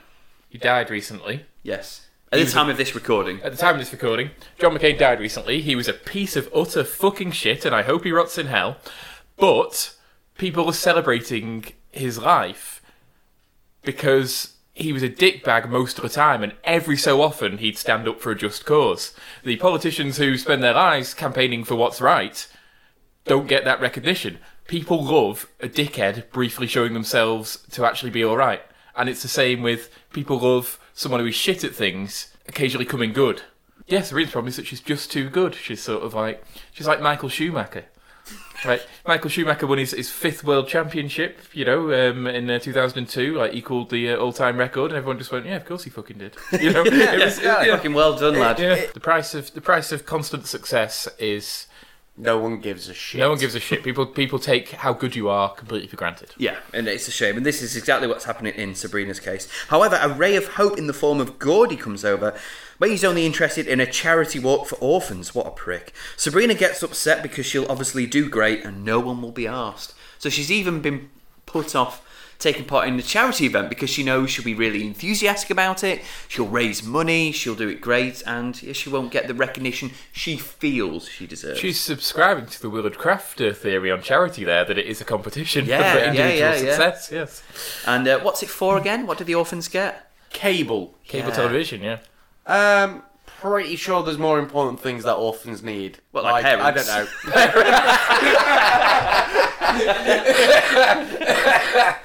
[0.49, 1.45] he died recently.
[1.63, 2.01] Yes.
[2.33, 3.41] At the was time of this recording.
[3.43, 5.61] At the time of this recording, John McCain died recently.
[5.61, 8.77] He was a piece of utter fucking shit, and I hope he rots in hell.
[9.37, 9.93] But
[10.37, 12.81] people are celebrating his life
[13.83, 18.07] because he was a dickbag most of the time, and every so often he'd stand
[18.07, 19.13] up for a just cause.
[19.43, 22.47] The politicians who spend their lives campaigning for what's right
[23.25, 24.39] don't get that recognition.
[24.67, 28.61] People love a dickhead briefly showing themselves to actually be alright.
[28.95, 33.13] And it's the same with people love someone who is shit at things occasionally coming
[33.13, 33.43] good.
[33.87, 35.55] Yes, the real problem is that she's just too good.
[35.55, 37.85] She's sort of like she's like Michael Schumacher.
[38.63, 43.35] Right, Michael Schumacher won his, his fifth world championship, you know, um, in uh, 2002.
[43.35, 46.19] Like equaled the uh, all-time record, and everyone just went, "Yeah, of course he fucking
[46.19, 47.75] did." You know, it was, Yeah, yeah.
[47.75, 48.59] Fucking well done, lad.
[48.59, 48.85] Yeah.
[48.93, 51.65] The price of the price of constant success is
[52.17, 53.19] No one gives a shit.
[53.19, 53.83] no one gives a shit.
[53.83, 56.31] People people take how good you are completely for granted.
[56.37, 57.37] Yeah, and it's a shame.
[57.37, 59.47] And this is exactly what's happening in Sabrina's case.
[59.69, 62.37] However, a ray of hope in the form of Gordy comes over,
[62.79, 65.33] but he's only interested in a charity walk for orphans.
[65.33, 65.93] What a prick.
[66.17, 69.95] Sabrina gets upset because she'll obviously do great and no one will be asked.
[70.19, 71.09] So she's even been
[71.45, 72.05] put off
[72.41, 76.01] taking part in the charity event because she knows she'll be really enthusiastic about it.
[76.27, 80.35] She'll raise money, she'll do it great, and yeah, she won't get the recognition she
[80.37, 81.59] feels she deserves.
[81.59, 85.65] She's subscribing to the Willard Crafter theory on charity there that it is a competition
[85.65, 86.57] Yeah, for individual yeah, yeah.
[86.57, 87.09] success.
[87.11, 87.43] Yes,
[87.87, 89.05] and uh, what's it for again?
[89.07, 90.11] What do the orphans get?
[90.31, 90.97] Cable.
[91.05, 91.35] cable Yeah.
[91.35, 91.81] television.
[91.81, 91.99] Yeah,
[92.47, 95.99] Um, pretty sure there's more important things that orphans need.
[96.11, 96.89] Well, like I parents.
[96.89, 97.07] I don't
[99.35, 99.40] know.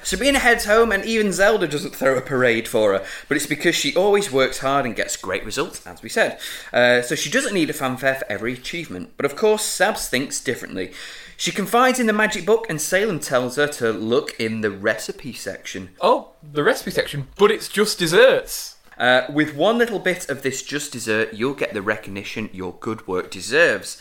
[0.03, 3.75] Sabrina heads home, and even Zelda doesn't throw a parade for her, but it's because
[3.75, 6.39] she always works hard and gets great results, as we said.
[6.73, 9.13] Uh, so she doesn't need a fanfare for every achievement.
[9.17, 10.93] But of course, Sabs thinks differently.
[11.37, 15.33] She confides in the magic book, and Salem tells her to look in the recipe
[15.33, 15.91] section.
[16.01, 18.77] Oh, the recipe section, but it's just desserts.
[18.99, 23.07] Uh, with one little bit of this just dessert, you'll get the recognition your good
[23.07, 24.01] work deserves.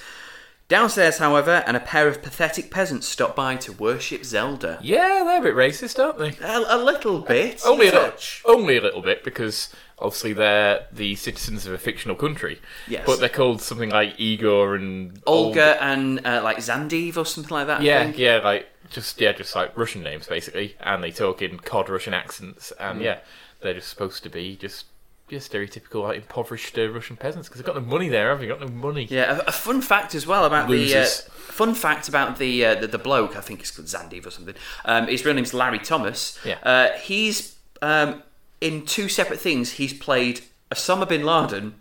[0.67, 4.79] Downstairs, however, and a pair of pathetic peasants stop by to worship Zelda.
[4.81, 6.43] Yeah, they're a bit racist, aren't they?
[6.43, 7.61] A, a little bit.
[7.63, 8.41] Only a little, touch.
[8.45, 12.59] only a little bit because obviously they're the citizens of a fictional country.
[12.87, 13.03] Yes.
[13.05, 17.67] But they're called something like Igor and Olga and uh, like Zandiv or something like
[17.67, 17.81] that.
[17.81, 18.17] I Yeah, think.
[18.17, 22.15] yeah, like just yeah, just like Russian names basically, and they talk in cod Russian
[22.15, 23.19] accents, and yeah,
[23.61, 24.85] they're just supposed to be just
[25.29, 28.49] yeah, stereotypical like impoverished uh, Russian peasants because they've got no money there, have you?
[28.49, 29.07] Got no money.
[29.09, 31.23] Yeah, a, a fun fact as well about Losers.
[31.23, 33.35] the uh, fun fact about the, uh, the the bloke.
[33.35, 34.55] I think it's called Zandiv or something.
[34.85, 36.39] Um, his real name's Larry Thomas.
[36.45, 36.57] Yeah.
[36.61, 38.21] Uh, he's um,
[38.61, 39.73] in two separate things.
[39.73, 41.75] He's played Osama bin Laden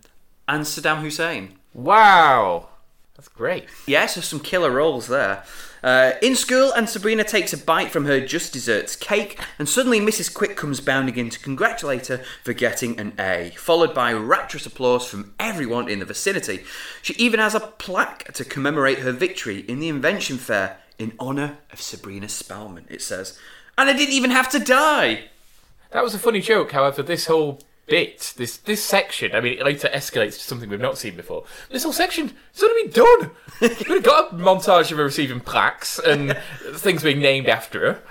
[0.48, 1.59] and Saddam Hussein.
[1.74, 2.68] Wow,
[3.16, 3.66] that's great.
[3.87, 5.44] Yeah, so some killer roles there.
[5.85, 10.01] Uh, in school, and Sabrina takes a bite from her just desserts cake, and suddenly
[10.01, 10.33] Mrs.
[10.33, 15.07] Quick comes bounding in to congratulate her for getting an A, followed by rapturous applause
[15.07, 16.64] from everyone in the vicinity.
[17.03, 21.59] She even has a plaque to commemorate her victory in the invention fair in honour
[21.70, 23.38] of Sabrina Spellman, it says.
[23.77, 25.25] And I didn't even have to die!
[25.90, 26.73] That was a funny joke.
[26.73, 30.81] However, this whole bit, this this section, I mean, it later escalates to something we've
[30.81, 31.44] not seen before.
[31.70, 33.31] This whole section, it's already been done.
[33.88, 36.37] We've got a montage of her receiving plaques and
[36.75, 38.03] things being named after her.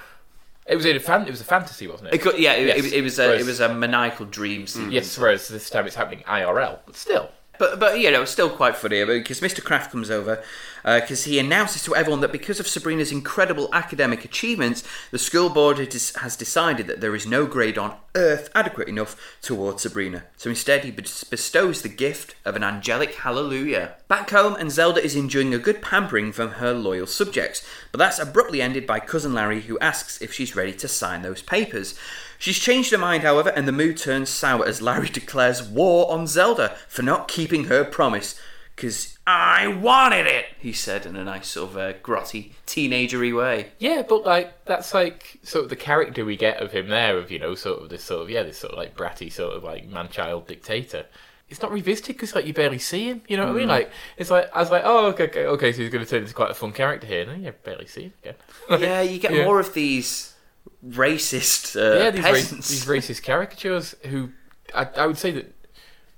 [0.65, 2.15] It was in a fan, it was a fantasy, wasn't it?
[2.15, 2.85] It could, yeah, it, Yes.
[2.85, 4.91] it, it was a, it was a maniacal dream scene.
[4.91, 7.29] Yes, whereas this time it's happening IRL, but still.
[7.59, 9.63] But but you know, it's still quite funny because Mr.
[9.63, 10.41] Kraft comes over
[10.85, 15.49] Uh, because he announces to everyone that because of Sabrina's incredible academic achievements, the school
[15.49, 20.23] board has has decided that there is no grade on Earth adequate enough towards Sabrina.
[20.37, 23.95] So instead, he bestows the gift of an angelic hallelujah.
[24.07, 28.19] Back home, and Zelda is enjoying a good pampering from her loyal subjects, but that's
[28.19, 31.95] abruptly ended by cousin Larry, who asks if she's ready to sign those papers.
[32.37, 36.27] She's changed her mind, however, and the mood turns sour as Larry declares war on
[36.27, 38.39] Zelda for not keeping her promise.
[38.75, 43.67] Because I wanted it, he said in a nice sort of uh, grotty, teenagery way.
[43.77, 47.29] Yeah, but like that's like sort of the character we get of him there, of
[47.29, 49.63] you know, sort of this sort of yeah, this sort of like bratty sort of
[49.63, 51.05] like man-child dictator.
[51.49, 53.21] It's not revisited because like you barely see him.
[53.27, 53.67] You know what I mean?
[53.67, 56.23] Like it's like I was like, oh okay, okay, okay so he's going to turn
[56.23, 58.35] into quite a fun character here, and then you barely see him again.
[58.81, 59.45] Yeah, you get Yeah.
[59.45, 60.33] more of these
[60.83, 64.31] racist uh, yeah, these, ra- these racist caricatures who
[64.73, 65.53] I, I would say that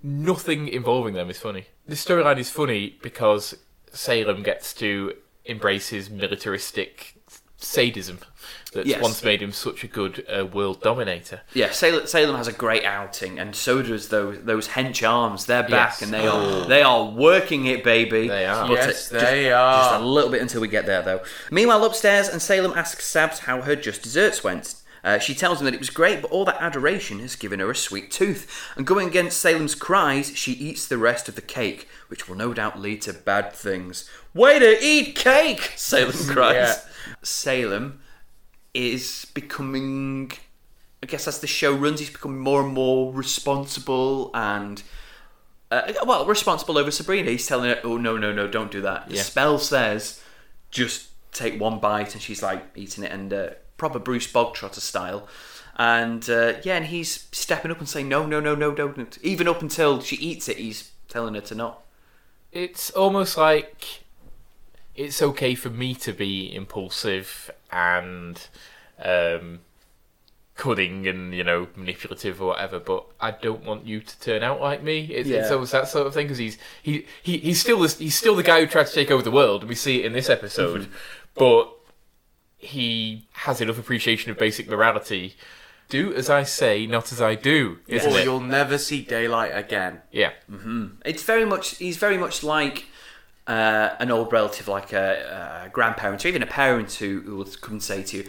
[0.01, 1.65] nothing involving them is funny.
[1.87, 3.55] This storyline is funny because
[3.91, 5.13] Salem gets to
[5.45, 7.15] embrace his militaristic
[7.57, 8.19] sadism
[8.73, 9.01] that's Yes.
[9.01, 11.41] once made him such a good uh, world dominator.
[11.53, 15.45] Yeah, Salem, Salem has a great outing, and so does those those hench arms.
[15.45, 16.01] They're back, Yes.
[16.01, 18.27] and they are they are working it, baby.
[18.27, 18.67] They are.
[18.67, 19.89] But Yes, it- they just, are.
[19.91, 21.21] Just a little bit until we get there, though.
[21.51, 24.75] Meanwhile, upstairs, and Salem asks Sabs how her just desserts went.
[25.05, 27.69] Uh, she tells him that it was great, but all that adoration has given her
[27.71, 28.51] a sweet tooth.
[28.75, 32.53] And going against Salem's cries, she eats the rest of the cake, which will no
[32.53, 34.09] doubt lead to bad things.
[34.33, 35.73] Way to eat cake!
[35.75, 36.55] Salem cries.
[36.55, 36.79] Yeah.
[37.21, 38.01] Salem
[38.73, 40.31] is becoming
[41.03, 44.81] I guess as the show runs, he's becoming more and more responsible and.
[45.69, 47.29] Uh, well, responsible over Sabrina.
[47.29, 49.21] He's telling her, "Oh no, no, no, don't do that." The Yeah.
[49.21, 50.21] spell says,
[50.71, 55.27] "Just take one bite," and she's like eating it, and uh, proper Bruce Bogtrotter style.
[55.77, 59.47] And uh, yeah, and he's stepping up and saying, "No, no, no, no, don't." Even
[59.47, 61.81] up until she eats it, he's telling her to not.
[62.53, 64.03] It's almost like
[64.95, 68.47] it's okay for me to be impulsive and
[69.03, 69.59] um,
[70.55, 74.61] cunning and you know manipulative or whatever, but I don't want you to turn out
[74.61, 75.01] like me.
[75.11, 78.15] It's, it's almost that sort of thing because he's he, he he's still this, he's
[78.15, 80.13] still the guy who tried to take over the world, and we see it in
[80.13, 80.91] this episode, Mm-hmm.
[81.35, 81.74] but
[82.65, 85.35] he has enough appreciation of basic morality.
[85.87, 88.23] Do as I say, not as I do, isn't or it?
[88.23, 90.01] you'll never see daylight again.
[90.11, 90.31] Yeah.
[91.05, 91.77] It's very much.
[91.77, 92.85] He's very much like
[93.45, 97.45] uh, an old relative, like a, a grandparent, or even a parent who, who will
[97.45, 98.23] come and say to you,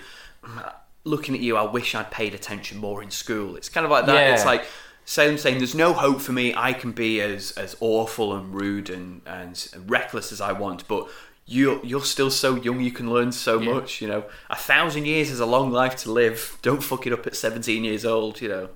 [0.44, 0.72] "Mm,
[1.04, 4.04] "Looking at you, I wish I'd paid attention more in school." It's kind of like
[4.06, 4.14] that.
[4.14, 4.34] Yeah.
[4.34, 4.66] It's like
[5.06, 6.54] Salem saying, "There's no hope for me.
[6.54, 11.08] I can be as as awful and rude and and reckless as I want, but."
[11.48, 13.74] You're, you're still so young, you can learn so Yeah.
[13.74, 14.24] much, you know.
[14.50, 16.58] A thousand years is a long life to live.
[16.62, 18.68] Don't fuck it up at 17 years old, you know.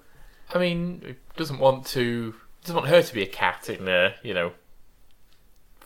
[0.55, 4.13] I mean, it doesn't want to doesn't want her to be a cat in uh,
[4.23, 4.53] you know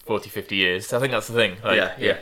[0.07, 0.93] 40, 50 years.
[0.93, 1.57] I think that's the thing.
[1.65, 2.19] Like, yeah, yeah.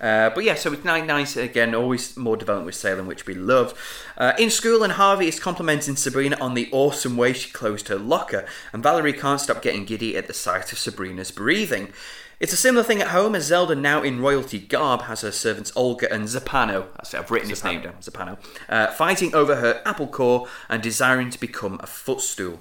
[0.00, 1.74] Uh, but yeah, so it's nice, nice again.
[1.74, 3.74] Always more development with Salem, which we love.
[4.16, 7.96] Uh, in school, and Harvey is complimenting Sabrina on the awesome way she closed her
[7.96, 11.92] locker, and Valerie can't stop getting giddy at the sight of Sabrina's breathing.
[12.40, 15.72] It's a similar thing at home as Zelda, now in royalty garb, has her servants
[15.74, 20.46] Olga and Zappano, I've written his name down, Zappano, uh, fighting over her apple core
[20.68, 22.60] and desiring to become a footstool.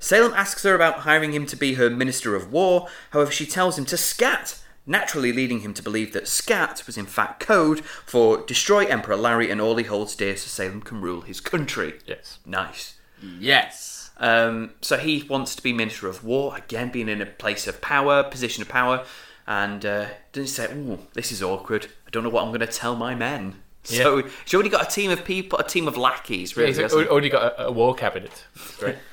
[0.00, 3.76] Salem asks her about hiring him to be her Minister of War, however, she tells
[3.76, 8.38] him to scat, naturally leading him to believe that scat was in fact code for
[8.46, 11.98] destroy Emperor Larry and all he holds dear so Salem can rule his country.
[12.06, 12.38] Yes.
[12.46, 12.94] Nice.
[13.20, 13.97] Yes.
[14.20, 17.80] Um, so he wants to be Minister of War, again, being in a place of
[17.80, 19.04] power, position of power,
[19.46, 21.86] and uh, doesn't say, oh, this is awkward.
[22.06, 23.62] I don't know what I'm going to tell my men.
[23.84, 26.72] So he's already got a team of people, a team of lackeys, Yeah, really.
[26.74, 27.08] he's hasn't he?
[27.08, 28.44] already got a, a war cabinet.
[28.78, 28.96] Great.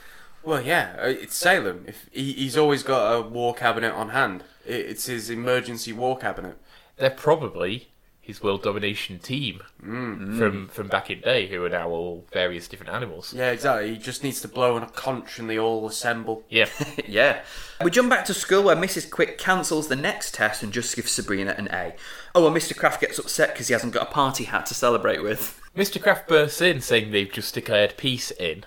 [0.44, 1.86] Well, yeah, uh, it's Salem.
[1.88, 4.44] If he, he's always got a war cabinet on hand.
[4.64, 6.60] It, it's his emergency war cabinet.
[6.98, 7.88] They're probably
[8.26, 10.40] his world domination team mm.
[10.40, 13.36] from from back in day, who are now all various different animals.
[13.36, 13.92] Yeah, exactly.
[13.92, 16.44] He just needs to blow on a conch and they all assemble.
[16.50, 16.68] Yeah.
[17.08, 17.42] yeah.
[17.84, 19.12] We jump back to school where Mrs.
[19.12, 21.94] Quick cancels the next test and just gives Sabrina an A.
[22.34, 22.76] Oh, and Mr.
[22.76, 25.62] Kraft gets upset because he hasn't got a party hat to celebrate with.
[25.78, 26.02] Mr.
[26.02, 28.66] Kraft bursts in saying they've just declared peace in,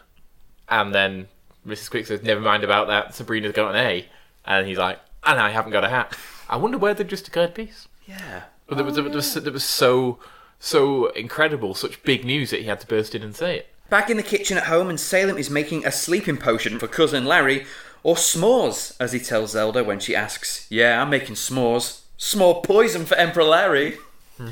[0.69, 1.27] and then
[1.67, 1.91] Mrs.
[1.91, 3.13] Quick says, "Never mind about that.
[3.13, 4.07] Sabrina's got an A,"
[4.45, 6.17] and he's like, "And I haven't got a hat."
[6.49, 7.89] I wonder where they've just declared peace.
[8.07, 8.45] Yeah.
[8.69, 10.19] But there was, there was, there was so
[10.61, 13.69] so incredible, such big news that he had to burst in and say it.
[13.91, 17.25] Back in the kitchen at home, and Salem is making a sleeping potion for cousin
[17.25, 17.65] Larry,
[18.03, 22.01] or s'mores, as he tells Zelda when she asks, Yeah, I'm making s'mores.
[22.19, 23.99] S'more poison for Emperor Larry.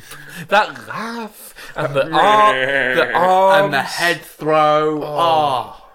[0.48, 2.56] That laugh and the arm,
[2.96, 5.00] the arms, and the head throw.
[5.04, 5.85] Oh.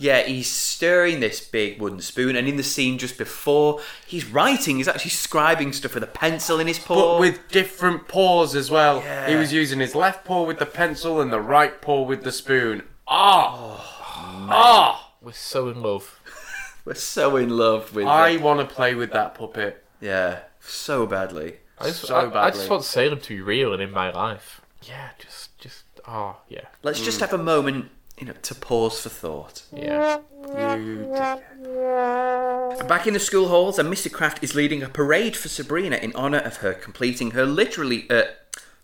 [0.00, 4.78] Yeah, he's stirring this big wooden spoon, and in the scene just before, he's writing,
[4.78, 7.18] he's actually scribing stuff with a pencil in his paw.
[7.18, 9.00] But with different paws as well.
[9.00, 9.28] Yeah.
[9.28, 12.32] He was using his left paw with the pencil and the right paw with the
[12.32, 12.84] spoon.
[13.06, 14.46] Ah!
[14.50, 15.12] Ah!
[15.20, 16.18] We're so in love.
[16.86, 19.84] We're so in love with I want to play with that puppet.
[20.00, 21.58] Yeah, so badly.
[21.78, 24.62] I just, So I, I just want Salem to be real and in my life.
[24.82, 29.08] Yeah, just, just, oh, yeah, Let's just have a moment, you know, to pause for
[29.08, 29.62] thought.
[29.72, 30.18] yeah.
[30.46, 32.86] You dickhead.
[32.86, 34.12] Back in the school halls, and Mr.
[34.12, 38.24] Kraft is leading a parade for Sabrina in honour of her completing her literally, uh,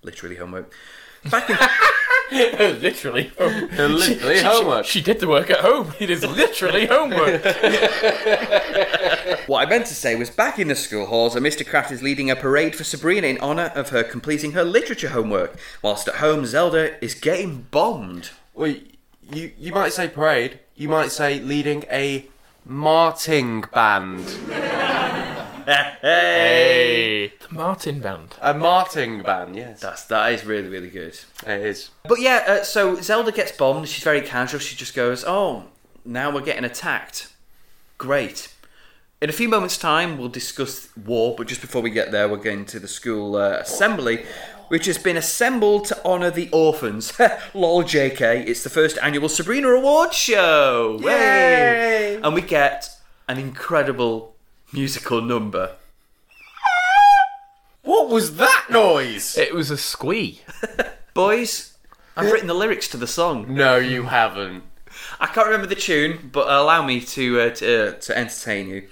[0.02, 0.72] literally homework.
[1.30, 1.58] Back in,
[2.80, 3.30] literally.
[3.38, 4.86] literally she, homework.
[4.86, 5.92] She, she did the work at home.
[5.98, 7.44] It is literally homework.
[9.48, 11.66] what I meant to say was back in the school halls, and Mr.
[11.66, 15.58] Kraft is leading a parade for Sabrina in honour of her completing her literature homework,
[15.82, 18.30] whilst at home Zelda is getting bombed.
[18.54, 18.74] Well,
[19.32, 20.60] you, you might say parade.
[20.74, 22.26] You might say leading a
[22.64, 24.24] marting band.
[26.00, 27.32] hey.
[27.40, 28.34] The Martin Band.
[28.40, 29.80] A Martin band, yes.
[29.80, 31.18] That's that is really really good.
[31.46, 31.90] It is.
[32.04, 33.88] But yeah, uh, so Zelda gets bombed.
[33.88, 34.60] She's very casual.
[34.60, 35.64] She just goes, "Oh,
[36.04, 37.32] now we're getting attacked.
[37.98, 38.52] Great."
[39.22, 41.34] In a few moments' time, we'll discuss war.
[41.36, 44.26] But just before we get there, we're going to the school uh, assembly,
[44.68, 47.12] which has been assembled to honour the orphans.
[47.54, 48.46] Lol, JK.
[48.46, 50.98] It's the first annual Sabrina Awards show.
[51.02, 52.20] Yay!
[52.22, 52.88] And we get
[53.28, 54.34] an incredible
[54.72, 55.76] musical number.
[57.82, 59.38] What was that noise?
[59.38, 60.40] It was a squee.
[61.14, 61.76] Boys,
[62.16, 63.54] I've written the lyrics to the song.
[63.54, 64.64] No, you haven't.
[65.20, 68.88] I can't remember the tune, but allow me to uh, to, uh, to entertain you.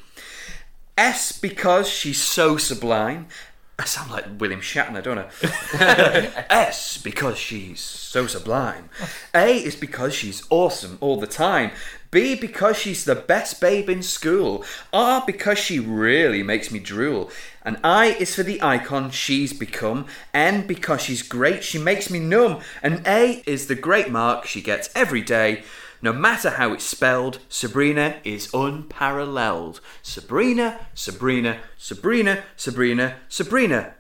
[0.97, 3.27] S because she's so sublime.
[3.77, 5.27] I sound like William Shatner, don't I?
[6.49, 8.89] S because she's so sublime.
[9.35, 11.73] A is because she's awesome all the time.
[12.13, 14.65] B because she's the best babe in school.
[14.93, 17.33] R because she really makes me drool.
[17.63, 20.07] And I is for the icon she's become.
[20.33, 22.61] N because she's great, she makes me numb.
[22.81, 25.65] And A is the great mark she gets every day.
[26.05, 29.81] No matter how it's spelled, Sabrina is unparalleled.
[30.03, 33.95] Sabrina, Sabrina, Sabrina, Sabrina, Sabrina,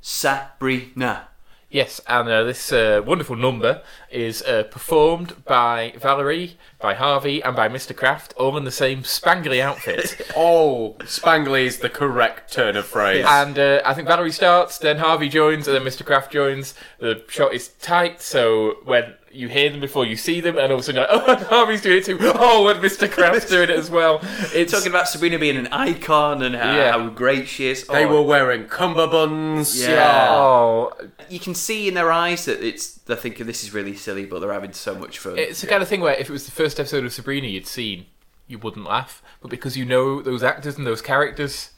[0.00, 1.28] Sabrina.
[1.68, 7.54] Yes, and uh, this uh, wonderful number is uh, performed by Valerie, by Harvey, and
[7.54, 7.94] by Mr.
[7.94, 10.22] Kraft, all in the same spangly outfit.
[10.34, 13.26] Oh, Spangly is the correct turn of phrase.
[13.28, 16.02] and uh, I think Valerie starts, then Harvey joins, and then Mr.
[16.06, 16.72] Kraft joins.
[16.98, 20.78] The shot is tight, so when you hear them before you see them, and all
[20.78, 22.18] of a sudden you're like, oh, and Harvey's doing it too.
[22.20, 23.10] Oh, and Mr.
[23.10, 24.20] Kraft's doing it as well.
[24.54, 26.92] It's Talking about Sabrina being an icon and how, Yeah.
[26.92, 27.86] how great she is.
[27.86, 29.80] they Oh, were wearing cummerbunds.
[29.86, 30.28] Yeah.
[30.30, 30.92] Oh,
[31.28, 34.38] You can see in their eyes that it's they're thinking this is really silly, but
[34.40, 35.38] they're having so much fun.
[35.38, 37.66] It's the kind of thing where if it was the first episode of Sabrina you'd
[37.66, 38.06] seen,
[38.46, 39.22] you wouldn't laugh.
[39.40, 41.70] But because you know those actors and those characters,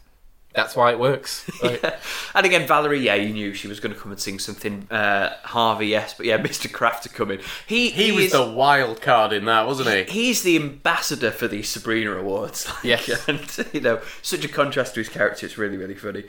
[0.54, 1.48] that's why it works.
[1.62, 1.82] Like,
[2.34, 4.86] And again, Valerie, yeah, you knew she was going to come and sing something.
[4.90, 6.70] Uh, Harvey, yes, but yeah, Mr.
[6.70, 7.40] Kraft to come in.
[7.66, 10.04] He He was is, the wild card in that, wasn't he?
[10.12, 12.66] He's the ambassador for the Sabrina Awards.
[12.84, 13.28] Like, Yes.
[13.28, 13.40] and
[13.72, 15.46] you know, such a contrast to his character.
[15.46, 16.24] It's really, really funny.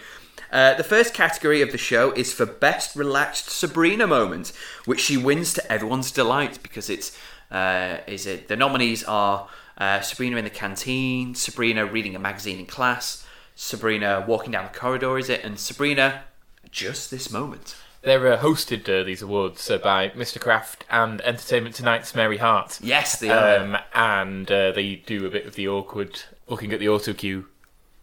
[0.52, 4.54] Uh, the first category of the show is for best relaxed Sabrina moment,
[4.86, 7.18] which she wins to everyone's delight because it's
[7.52, 12.60] uh, is it the nominees are uh, Sabrina in the canteen, Sabrina reading a magazine
[12.60, 13.25] in class,
[13.56, 16.24] Sabrina walking down the corridor, is it, and Sabrina
[16.72, 17.76] just this moment.
[18.02, 20.40] they're uh, hosted uh, these awards uh, by Mr.
[20.40, 22.80] Kraft and Entertainment Tonight's Mary Hart.
[22.82, 23.60] Yes, they are.
[23.60, 27.48] Um, and uh, they do a bit of the awkward looking at the auto cue.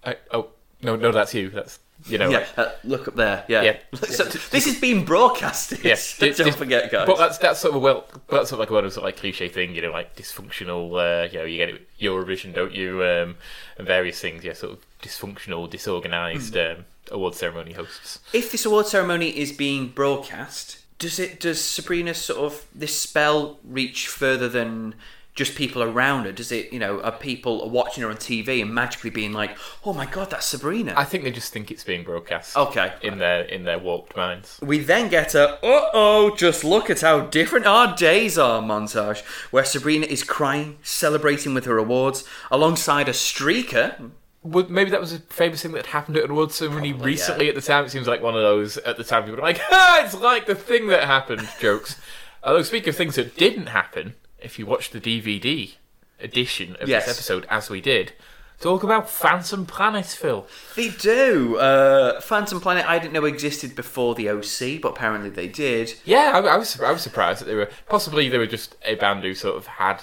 [0.04, 0.48] I, oh
[0.82, 1.50] no, no, that's you.
[1.50, 2.30] That's you know.
[2.30, 3.44] yeah, like- uh, look up there.
[3.46, 3.62] Yeah.
[3.62, 3.76] Yeah.
[3.94, 5.84] so, this is being broadcasted.
[5.84, 7.06] Yes, don't, forget, guys.
[7.06, 9.48] But that's that's sort of well, that's sort of like a sort of like cliche
[9.48, 10.90] thing, you know, like dysfunctional.
[10.90, 13.04] Uh, you know, you get it Eurovision, don't you?
[13.04, 13.36] Um,
[13.78, 16.60] and various things, yeah, sort of dysfunctional, disorganized Hmm.
[16.78, 18.20] um, award ceremony hosts.
[18.32, 23.58] if this award ceremony is being broadcast, does it does Sabrina sort of this spell
[23.64, 24.94] reach further than
[25.34, 26.32] just people around her?
[26.32, 29.92] Does it, you know, are people watching her on TV and magically being like, "Oh
[29.94, 30.92] my god, that's Sabrina"?
[30.96, 32.54] I think they just think it's being broadcast.
[32.56, 32.92] Okay.
[33.02, 34.58] In their in their warped minds.
[34.62, 39.22] We then get a uh oh, just look at how different our days are montage,
[39.50, 44.10] where Sabrina is crying, celebrating with her awards, alongside a streaker.
[44.44, 47.48] Maybe that was a famous thing that happened at an award ceremony recently.
[47.48, 48.76] At the time, it seems like one of those.
[48.78, 52.00] At the time, people were like, "Ah, it's like the thing that happened." Jokes.
[52.42, 55.74] Although, speaking of things that didn't happen, if you watch the DVD
[56.20, 57.06] edition of Yes.
[57.06, 58.12] this episode, as we did,
[58.60, 60.46] talk about Phantom Planet, Phil.
[60.74, 61.56] They do.
[61.58, 65.94] Uh, Phantom Planet, I didn't know existed before the OC, but apparently they did.
[66.04, 68.96] Yeah, I, I was I was surprised that they were possibly they were just a
[68.96, 70.02] band who sort of had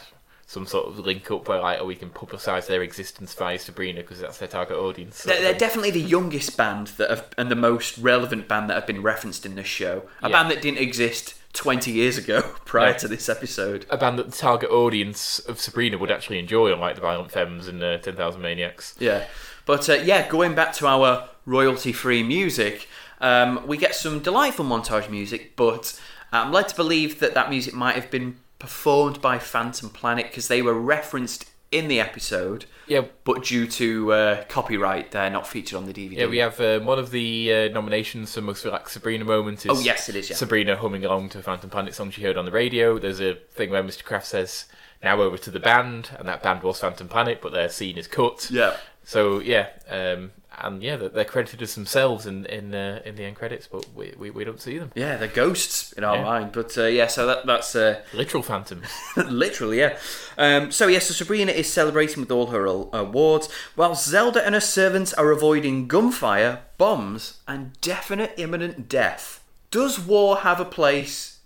[0.49, 4.01] some sort of link up where like, oh, we can publicise their existence via Sabrina
[4.01, 5.17] because that's their target audience.
[5.17, 8.73] sort They're, they're definitely the youngest band that have, and the most relevant band that
[8.73, 10.09] have been referenced in this show.
[10.23, 10.35] A Yeah.
[10.41, 12.97] band that didn't exist 20 years ago prior Yeah.
[12.97, 13.85] to this episode.
[13.91, 17.67] a band that the target audience of Sabrina would actually enjoy, unlike the Violent Femmes
[17.67, 18.95] and uh, Ten Thousand Maniacs.
[18.97, 19.25] Yeah.
[19.67, 22.87] But uh, yeah, going back to our royalty free music,
[23.21, 25.99] um, we get some delightful montage music, but
[26.33, 30.47] I'm led to believe that that music might have been performed by Phantom Planet because
[30.47, 35.77] they were referenced in the episode, Yeah, but due to uh, copyright, they're not featured
[35.77, 36.17] on the DVD.
[36.17, 36.25] yeah.
[36.25, 39.79] We have um, one of the uh, nominations for most like Sabrina moment is Oh,
[39.79, 40.35] yes, it is, yeah.
[40.35, 42.97] Sabrina humming along to a Phantom Planet song she heard on the radio.
[42.97, 44.03] There's a thing where Mr.
[44.03, 44.65] Kraft says,
[45.03, 48.07] "Now over to the band," and that band was Phantom Planet, but their scene is
[48.07, 48.49] cut.
[48.49, 48.75] Yeah.
[49.03, 50.31] So yeah, um,
[50.63, 53.85] and yeah, they're, they're credited as themselves in in uh, in the end credits, but
[53.95, 54.91] we, we, we don't see them.
[54.95, 56.23] Yeah, they're ghosts in our Yeah.
[56.23, 56.51] mind.
[56.51, 58.87] But uh, yeah, so that that's uh, Literal phantoms.
[59.17, 59.97] literally yeah.
[60.37, 64.61] Um, so yeah, so Sabrina is celebrating with all her awards, while Zelda and her
[64.61, 69.43] servants are avoiding gunfire, bombs, and definite imminent death.
[69.71, 71.39] Does war have a place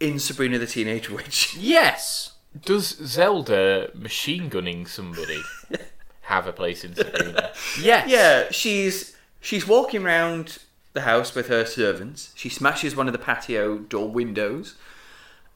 [0.00, 1.54] in Sabrina the Teenage Witch?
[1.56, 2.32] Yes.
[2.64, 5.42] Does Zelda machine gunning somebody
[6.28, 7.52] have a place in Sabrina?
[7.80, 8.08] Yes.
[8.08, 10.58] Yeah, she's she's walking around
[10.92, 12.32] the house with her servants.
[12.34, 14.74] She smashes one of the patio door windows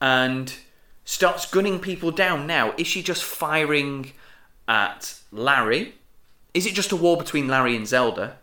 [0.01, 0.55] and
[1.05, 2.47] starts gunning people down.
[2.47, 4.13] Now, is she just firing
[4.69, 5.95] at Larry?
[6.55, 8.39] Is it just a war between Larry and Zelda?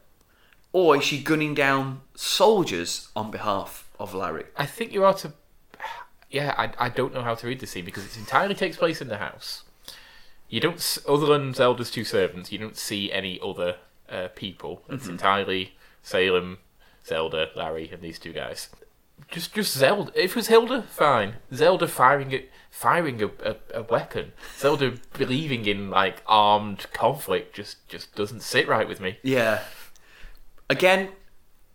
[0.71, 4.45] Or is she gunning down soldiers on behalf of Larry?
[4.55, 5.33] I think you ought to.
[6.29, 9.01] Yeah, I, I don't know how to read this scene because it entirely takes place
[9.01, 9.63] in the house.
[10.49, 13.77] You don't, other than Zelda's two servants, you don't see any other
[14.09, 14.81] uh, people.
[14.89, 16.57] It's entirely Salem,
[17.05, 18.69] Zelda, Larry, and these two guys.
[19.29, 20.11] Just, just Zelda.
[20.15, 21.35] If it was Hilda, fine.
[21.53, 24.31] Zelda firing it, firing a, a, a weapon.
[24.57, 29.19] Zelda believing in like armed conflict just, just doesn't sit right with me.
[29.21, 29.63] Yeah.
[30.69, 31.09] Again,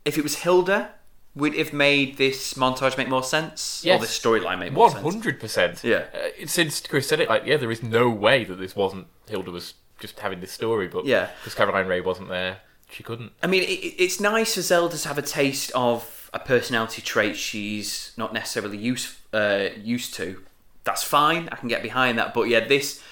[0.05, 0.95] if it was Hilda,
[1.37, 3.85] would have made this montage make more sense?
[3.87, 5.03] Or this storyline make more One sense?
[5.03, 5.82] hundred percent.
[5.82, 6.05] Yeah.
[6.14, 9.51] Uh, since Chris said it, like, yeah, there is no way that this wasn't Hilda
[9.51, 11.30] was just having this story, but Yeah.
[11.41, 12.59] because Caroline Rhea wasn't there,
[12.91, 13.32] she couldn't.
[13.43, 17.37] I mean, it- it's nice for Zelda to have a taste of a personality trait
[17.37, 20.43] she's not necessarily used uh, used to.
[20.85, 21.49] That's fine.
[21.51, 22.35] I can get behind that.
[22.35, 23.03] But yeah, this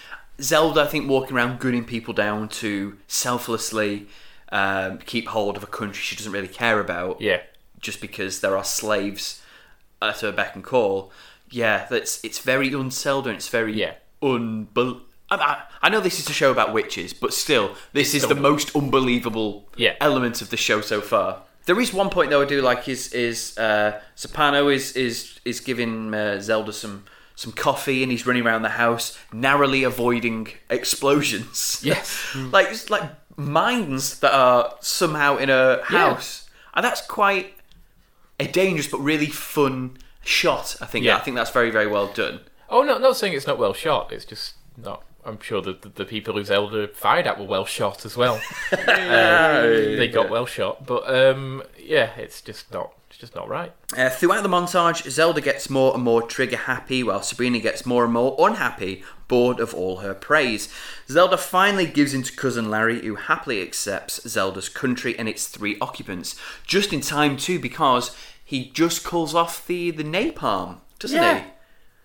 [0.40, 4.06] Zelda, I think, walking around gunning people down to selflessly
[4.52, 7.40] um, keep hold of a country she doesn't really care about, Yeah,
[7.82, 9.42] just because there are slaves
[10.00, 11.12] at her beck and call.
[11.50, 13.94] Yeah, that's it's very unselda and it's very Yeah.
[14.22, 15.00] unbel.
[15.30, 19.68] I, know this is a show about witches, but still, this is the most unbelievable
[19.76, 19.94] Yeah.
[20.00, 21.42] element of the show so far.
[21.64, 26.12] There is one point though I do like is is uh, is is is giving
[26.14, 27.04] uh, Zelda some
[27.34, 31.80] some coffee and he's running around the house narrowly avoiding explosions.
[31.84, 32.34] Yes.
[32.50, 37.54] like like mines that are somehow in a house, and that's quite
[38.38, 40.76] a dangerous but really fun shot.
[40.80, 41.04] I think.
[41.04, 41.16] Yeah.
[41.16, 42.40] I think that's very very well done.
[42.68, 44.12] Oh no, not saying it's not well shot.
[44.12, 45.02] It's just not.
[45.24, 48.40] I'm sure that the, the people who Zelda fired at were well shot as well.
[48.72, 52.92] Uh, they got well shot, but um, yeah, it's just not.
[53.08, 53.72] It's just not right.
[53.96, 58.04] Uh, throughout the montage, Zelda gets more and more trigger happy, while Sabrina gets more
[58.04, 60.72] and more unhappy, bored of all her praise.
[61.08, 65.76] Zelda finally gives in to cousin Larry, who happily accepts Zelda's country and its three
[65.80, 66.34] occupants,
[66.66, 71.38] just in time too, because he just calls off the the napalm, doesn't Yeah.
[71.40, 71.44] he?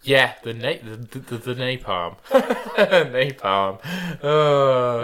[0.04, 3.80] Yeah, the na- the, the, the, the napalm, napalm.
[4.24, 5.04] Oh,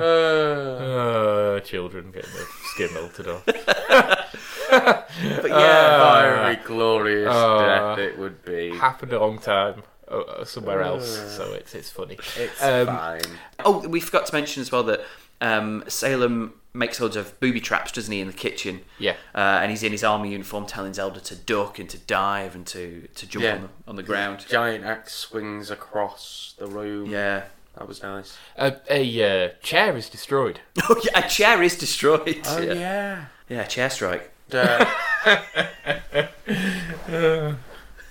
[1.56, 3.44] oh, children getting their skin melted off.
[4.74, 7.60] But yeah, Very glorious Uh,
[7.96, 8.76] death it would be.
[8.76, 12.18] Happened a long time uh, uh, somewhere else, so it's it's funny.
[12.38, 13.22] It's Um, fine.
[13.64, 15.02] Oh, we forgot to mention as well that
[15.42, 18.82] um, Salem makes loads of booby traps, doesn't he, in the kitchen?
[19.00, 19.16] Yeah.
[19.36, 22.66] Uh, and he's in his army uniform, telling Zelda to duck and to dive and
[22.68, 23.56] to, to jump Yeah.
[23.56, 24.46] on, the, on the ground.
[24.50, 27.10] Giant axe swings across the room.
[27.10, 27.44] Yeah.
[27.78, 28.38] That was nice.
[28.56, 30.60] A, a uh, chair is destroyed.
[30.90, 32.42] Oh yeah, a chair is destroyed.
[32.46, 32.74] Oh, yeah.
[32.74, 33.26] yeah.
[33.50, 34.32] Yeah, chair strike.
[34.52, 34.86] Uh,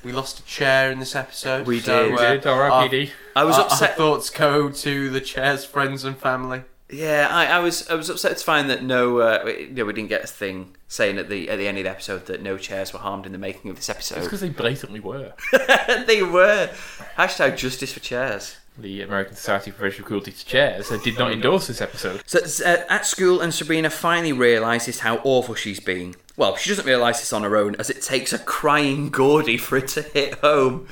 [0.05, 1.67] we lost a chair in this episode.
[1.67, 2.19] We so, did.
[2.19, 3.13] uh, Did R.I.P.D.
[3.37, 3.91] I was upset.
[3.91, 6.63] Our thoughts go to the chair's friends and family.
[6.93, 9.85] Yeah, I, I was I was upset to find that no, uh, we- you know,
[9.87, 12.43] we didn't get a thing saying at the at the end of the episode that
[12.43, 14.25] no chairs were harmed in the making of this It's episode.
[14.25, 15.33] because they blatantly were.
[16.07, 16.69] they were.
[17.17, 18.57] Hashtag justice for chairs.
[18.79, 22.23] The American Society for Racial Cruelty to Chairs uh, did not endorse this episode.
[22.27, 26.17] So uh, at school, and Sabrina finally realizes how awful she's being.
[26.39, 29.77] Well, she doesn't realize this on her own, as it takes a crying Gordy for
[29.77, 30.89] it to hit home.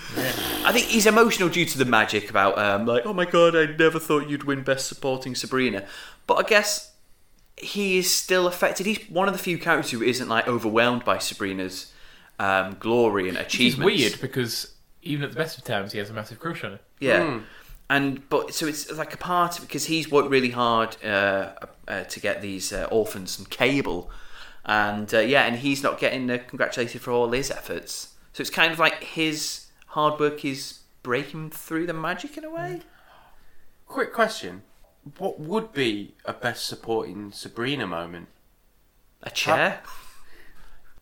[0.64, 3.64] I think he's emotional due to the magic about, um, like, oh my god, I
[3.64, 5.86] never thought you'd win Best Supporting Sabrina.
[6.26, 6.92] But I guess
[7.56, 8.84] he is still affected.
[8.84, 11.92] He's one of the few characters who isn't like overwhelmed by Sabrina's
[12.38, 16.10] um, glory and Which is weird because even at the best of times, he has
[16.10, 16.80] a massive crush on her.
[16.98, 17.40] Yeah.
[17.90, 21.50] And but so it's like a part because he's worked really hard uh,
[21.88, 24.08] uh, to get these uh, orphans some cable,
[24.64, 28.14] and uh, yeah, and he's not getting uh, congratulated for all his efforts.
[28.32, 32.50] So it's kind of like his hard work is breaking through the magic in a
[32.50, 32.82] way.
[33.88, 34.62] Quick question.
[35.18, 38.28] What would be a best supporting Sabrina moment?
[39.24, 39.80] A chair.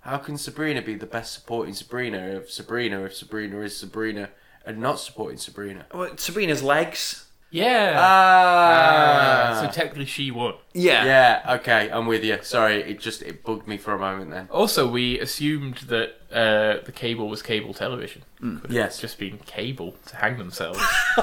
[0.00, 4.30] How can Sabrina be the best supporting Sabrina of Sabrina if Sabrina is Sabrina
[4.68, 5.86] and not supporting Sabrina?
[5.92, 7.24] Well, Sabrina's legs.
[7.50, 7.96] Yeah.
[7.98, 9.48] Ah.
[9.48, 10.52] Uh, so technically, she won.
[10.74, 11.04] Yeah.
[11.06, 11.54] yeah.
[11.60, 12.38] Okay, I'm with you.
[12.42, 14.48] Sorry, it just it bugged me for a moment then.
[14.50, 18.22] Also, we assumed that uh, the cable was cable television.
[18.38, 19.00] Could have Yes.
[19.00, 20.78] just been cable to hang themselves.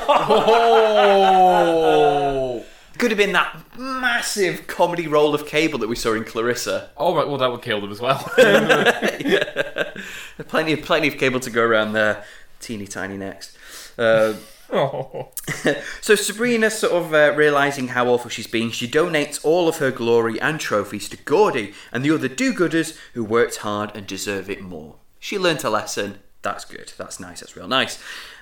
[1.37, 2.65] Oh.
[2.97, 6.89] Could have been that massive comedy roll of cable that we saw in Clarissa.
[6.95, 8.17] oh right, well that would kill them as well.
[10.47, 12.23] Plenty of plenty of cable to go around there.
[12.59, 13.57] Teeny tiny next.
[13.97, 14.33] Uh,
[14.71, 15.29] oh.
[16.01, 19.91] so Sabrina, sort of uh, realizing how awful she's been, she donates all of her
[19.91, 24.61] glory and trophies to Gordy and the other do-gooders who worked hard and deserve it
[24.61, 24.95] more.
[25.19, 26.19] She learnt a lesson.
[26.41, 26.93] That's good.
[26.97, 27.39] That's nice.
[27.39, 27.97] That's real nice.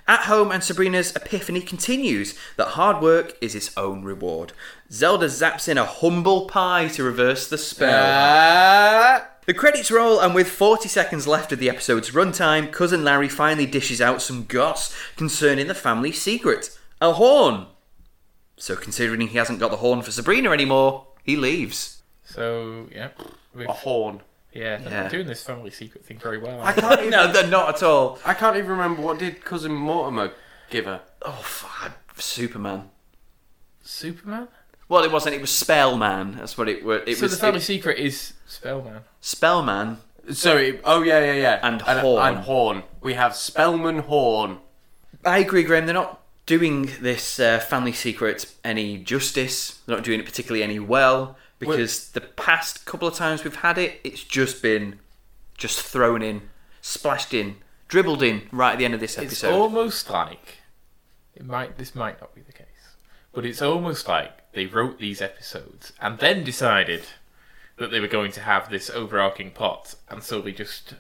[0.06, 4.52] At home, and Sabrina's epiphany continues that hard work is its own reward.
[4.92, 9.16] Zelda zaps in a humble pie to reverse the spell.
[9.16, 13.28] Uh, The credits roll, and with 40 seconds left of the episode's runtime, cousin Larry
[13.28, 17.66] finally dishes out some goss concerning the family secret a horn.
[18.56, 22.02] So, considering he hasn't got the horn for Sabrina anymore, he leaves.
[22.24, 23.10] So yeah,
[23.54, 24.22] we've, a horn.
[24.54, 25.10] yeah, they're Yeah.
[25.10, 26.62] doing this family secret thing very well.
[26.62, 27.10] I can't even.
[27.12, 28.20] No, they're not at all.
[28.26, 30.32] I can't even remember what did cousin Mortimer
[30.70, 31.02] give her.
[31.24, 31.92] Oh, fuck.
[31.92, 32.90] Uh, Superman.
[33.82, 34.48] Superman.
[34.94, 35.34] Well, it wasn't.
[35.34, 36.36] It was Spellman.
[36.38, 37.02] That's what it was.
[37.08, 39.02] It so was the family it- secret is Spellman.
[39.22, 39.98] Spellman.
[40.30, 40.80] Sorry.
[40.84, 41.60] Oh yeah, yeah, yeah.
[41.64, 42.28] And Horn.
[42.28, 42.84] And Horn.
[43.02, 44.60] We have Spellman Horn.
[45.26, 45.88] I agree, Graham.
[45.88, 49.80] They're not doing this uh, family secret any justice.
[49.88, 53.80] They're not doing it particularly any well because the past couple of times we've had
[53.80, 55.00] it, it's just been
[55.58, 56.50] just thrown in,
[56.82, 57.56] splashed in,
[57.88, 59.32] dribbled in right at the end of this episode.
[59.32, 59.60] It's episode.
[59.60, 60.58] almost like
[61.34, 61.80] it might.
[61.80, 62.68] This might not be the case,
[63.34, 67.04] but it's almost like they wrote these episodes and then decided
[67.78, 70.94] that they were going to have this overarching plot, and so they just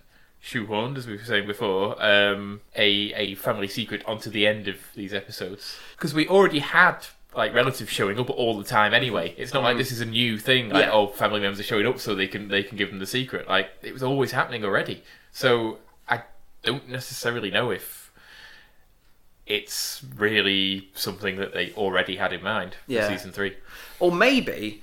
[0.43, 4.77] shoehorned, as we were saying before, um, a a family secret onto the end of
[4.95, 7.05] these episodes because we already had.
[7.35, 9.33] Like relatives showing up all the time anyway.
[9.39, 10.69] It's not like this is a new thing.
[10.69, 10.91] Like Yeah.
[10.91, 13.49] oh, family members are showing up so they can they can give them the secret.
[13.49, 15.01] Like it was always happening already.
[15.31, 16.21] So I
[16.61, 18.02] don't necessarily know if
[19.45, 23.09] it's really something that they already had in mind for Yeah.
[23.09, 23.57] season three.
[23.99, 24.81] Or maybe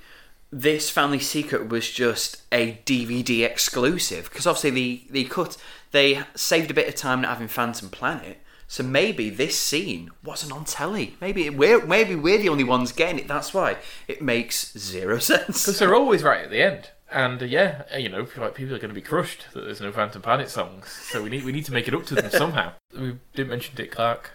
[0.51, 5.57] this family secret was just a DVD exclusive because obviously the the cut
[5.91, 8.39] they saved a bit of time not having Phantom Planet.
[8.67, 11.15] So maybe this scene wasn't on telly.
[11.19, 13.27] Maybe we're maybe we're the only ones getting it.
[13.27, 15.65] That's why it makes zero sense.
[15.65, 16.89] Because they're always right at the end.
[17.11, 19.81] And uh, yeah, uh, you know, like people are going to be crushed that there's
[19.81, 20.87] no Phantom Planet songs.
[21.11, 22.71] So we need we need to make it up to them somehow.
[22.97, 24.31] We didn't mention Dick Clark.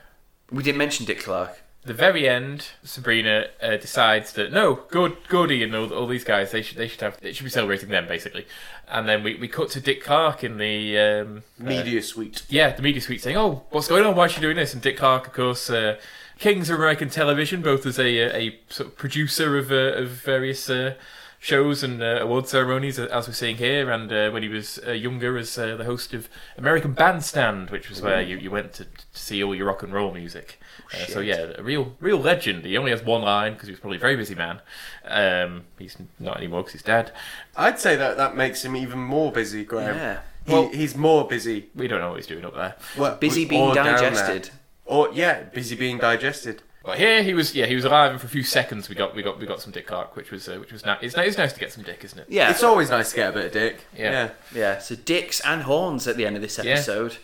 [0.50, 1.62] We didn't mention Dick Clark.
[1.84, 4.80] The very end, Sabrina uh, decides that no,
[5.28, 7.90] Gordy and all, all these guys they should they should have they should be celebrating
[7.90, 8.44] them basically.
[8.88, 12.42] And then we, we cut to Dick Clark in the um, uh, Media suite.
[12.48, 14.16] yeah, the media suite saying, "Oh, what's going on?
[14.16, 15.96] Why is she doing this?" And Dick Clark, of course, uh,
[16.40, 20.08] kings of American television, both as a a, a sort of producer of uh, of
[20.08, 20.94] various uh,
[21.38, 24.78] shows and uh, award ceremonies, uh, as we're seeing here, and uh, when he was
[24.86, 28.72] uh, younger, as uh, the host of American Bandstand, which was where you, you went
[28.74, 30.58] to, to see all your rock and roll music.
[30.94, 32.64] Uh, so yeah, a real real legend.
[32.64, 34.60] He only has one line because he was probably a very busy man.
[35.04, 37.12] Um, he's not anymore because he's dead.
[37.56, 39.96] I'd say that that makes him even more busy, Graham.
[39.96, 40.18] Yeah.
[40.46, 41.70] He, Well- he's more busy.
[41.74, 42.76] We don't know what he's doing up there.
[42.96, 44.50] Well, Busy being digested.
[44.84, 46.62] Or yeah, busy being digested.
[46.86, 49.12] But here he was, yeah, he was alive, and for a few seconds we got
[49.16, 50.98] we got we got some Dick Clark, which was uh, which was nice.
[51.02, 52.26] It's, it's nice to get some Dick, isn't it?
[52.28, 52.48] Yeah.
[52.48, 53.84] It's always nice to get a bit of dick.
[53.96, 54.30] Yeah.
[54.54, 54.78] yeah.
[54.78, 56.74] So dicks and horns at the end of this Yeah.
[56.74, 57.16] episode.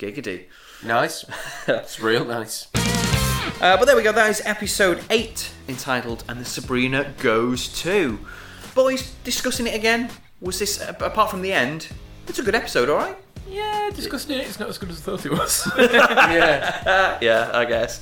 [0.00, 0.46] Giggity.
[0.84, 1.24] Nice.
[1.68, 2.66] it's real nice.
[2.74, 4.10] Uh, but there we go.
[4.10, 8.18] That is episode eight, entitled "And the Sabrina Goes To."
[8.74, 10.10] Boys, discussing it again.
[10.40, 11.86] Was this apart from the end?
[12.26, 13.16] It's a good episode, all right.
[13.48, 15.70] Yeah, discussing it, It's not as good as I thought it was.
[15.78, 17.18] yeah.
[17.22, 18.00] yeah, I guess.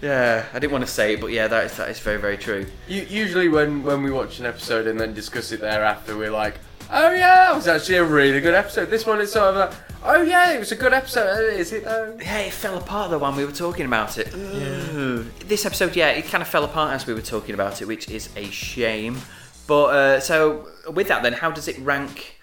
[0.00, 2.36] Yeah, I didn't want to say it, but yeah, that is that is very very
[2.36, 2.66] true.
[2.88, 6.54] U- usually when when we watch an episode and then discuss it thereafter, we're like,
[6.90, 8.90] oh yeah, it was actually a really good episode.
[8.90, 9.72] This one is sort of like,
[10.04, 11.26] oh yeah, it was a good episode.
[11.26, 12.16] Uh, Is it though?
[12.20, 14.32] Yeah, it fell apart though when we were talking about it.
[14.34, 15.24] Ooh.
[15.46, 18.08] This episode, yeah, it kind of fell apart as we were talking about it, which
[18.08, 19.18] is a shame.
[19.66, 22.40] But uh, so with that, then, how does it rank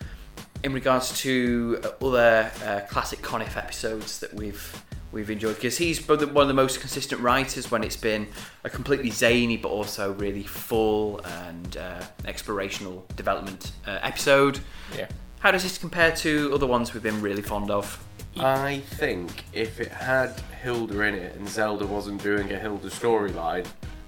[0.64, 5.56] in regards to other uh, classic Conniff episodes that we've we've enjoyed?
[5.56, 8.28] Because he's one of the most consistent writers when it's been
[8.64, 14.60] a completely zany but also really full and uh, explorational development uh, episode.
[14.96, 15.08] yeah.
[15.40, 18.04] How does this compare to other ones we've been really fond of?
[18.38, 23.66] I think if it had Hilda in it and Zelda wasn't doing a Hilda storyline,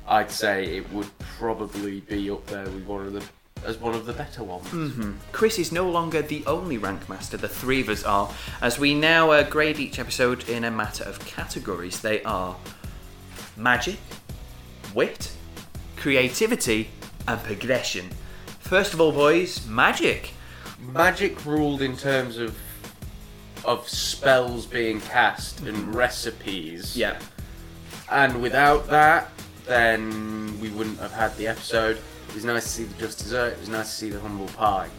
[0.08, 3.24] I'd say it would probably be up there with one of the
[3.66, 5.16] as one of the better ones.
[5.32, 8.32] Chris is no longer the only rank master, the three of us are,
[8.62, 12.02] as we now uh, grade each episode in a matter of categories.
[12.02, 12.56] They are
[13.56, 14.00] magic,
[14.94, 15.32] wit,
[15.96, 16.90] creativity,
[17.28, 18.10] and progression.
[18.60, 20.32] First of all, boys, magic.
[20.80, 22.56] Magic ruled in terms of
[23.66, 26.96] of spells being cast and recipes.
[26.96, 27.20] Yeah.
[28.10, 29.30] And without that,
[29.66, 32.00] then we wouldn't have had the episode.
[32.30, 33.54] It was nice to see the Just Dessert.
[33.54, 34.90] It was nice to see the Humble Pie.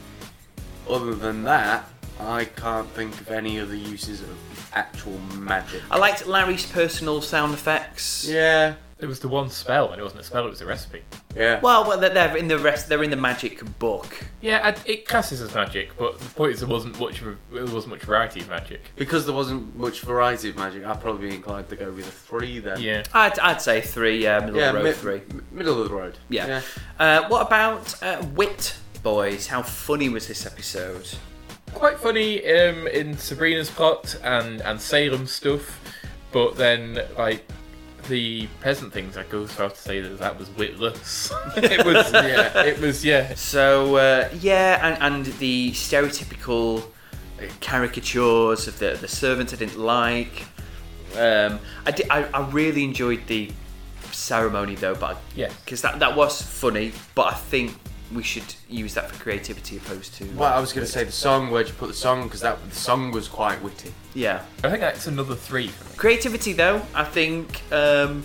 [0.89, 1.89] Other than that,
[2.21, 5.83] I can't think of any other uses of actual magic.
[5.91, 8.27] I liked Larry's personal sound effects.
[8.29, 11.03] Yeah, It was the one spell, and it wasn't a spell; it was a recipe.
[11.37, 11.61] yeah.
[11.61, 12.89] Well, well, they're- they're in the rest.
[12.89, 14.07] They're in the magic book.
[14.41, 17.21] Yeah, I- it classes as magic, but the point is there wasn't much.
[17.21, 18.81] There wasn't much variety of magic.
[18.97, 22.11] Because there wasn't much variety of magic, I'd probably be inclined to go with a
[22.11, 22.81] three then.
[22.81, 23.05] Yeah.
[23.15, 24.23] I'd, I'd say three.
[24.25, 25.21] Yeah, middle Yeah, of the road mi- three.
[25.31, 26.19] m- middle of the road.
[26.29, 26.63] Yeah.
[26.99, 28.75] Uh, what about uh, wit,
[29.05, 29.47] boys?
[29.47, 31.09] How funny was this episode?
[31.75, 35.81] quite funny um, in Sabrina's plot and and Salem stuff,
[36.33, 37.45] but then like
[38.09, 41.31] the peasant things, I go so far to say that that was witless.
[41.57, 43.35] it was yeah, it was yeah.
[43.35, 46.85] So uh, yeah, and, and the stereotypical
[47.61, 50.45] caricatures of the the servants I didn't like.
[51.17, 53.51] Um, I, did, I I really enjoyed the
[54.13, 56.93] ceremony though, but yeah, because that that was funny.
[57.15, 57.77] But I think
[58.15, 60.25] we should use that for creativity opposed to.
[60.37, 61.51] Well, I was going to say the song.
[61.51, 62.25] Where'd you put the song?
[62.25, 63.93] Because that the song was quite witty.
[64.15, 65.97] yeah, I think that's another three for me.
[65.97, 66.83] creativity though.
[66.95, 68.23] I think um,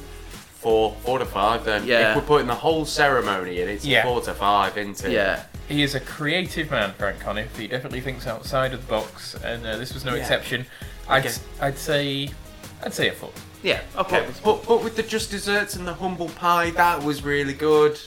[0.55, 1.65] Four, four to five.
[1.65, 2.11] Then Yeah.
[2.11, 4.03] if we're putting the whole ceremony in, it's Yeah.
[4.03, 5.11] four to five, isn't it?
[5.11, 5.43] yeah.
[5.67, 7.57] He is a creative man, Frank Conniff.
[7.57, 10.21] He definitely thinks outside of the box, and uh, this was no Yeah.
[10.21, 10.65] exception.
[11.09, 11.35] I'd Okay.
[11.59, 12.29] I'd say
[12.85, 13.31] I'd say a four.
[13.61, 14.25] Yeah, okay.
[14.25, 17.99] But, but, but with the just desserts and the humble pie, that was really good.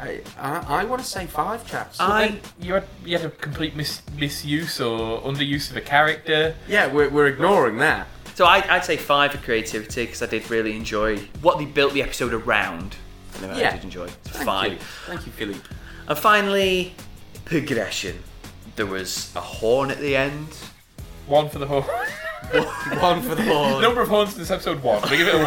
[0.00, 1.98] I I, I want to say five, chaps.
[1.98, 5.80] But I- then you had you had a complete mis- misuse or underuse of a
[5.80, 6.54] character.
[6.68, 8.06] yeah, we're, we're ignoring that.
[8.34, 11.92] So I, I'd say five for creativity because I did really enjoy what they built
[11.92, 12.96] the episode around.
[13.42, 13.72] And I Yeah.
[13.74, 14.06] did enjoy.
[14.08, 14.72] So Thank five.
[14.72, 14.78] you.
[15.06, 15.60] Thank you, Philippe.
[16.08, 16.94] And finally,
[17.44, 18.22] progression.
[18.76, 20.48] There was a horn at the end.
[21.26, 21.84] One for the horn.
[23.00, 23.82] One for the horn.
[23.82, 25.02] Number of horns in this episode one.
[25.10, 25.38] We give it a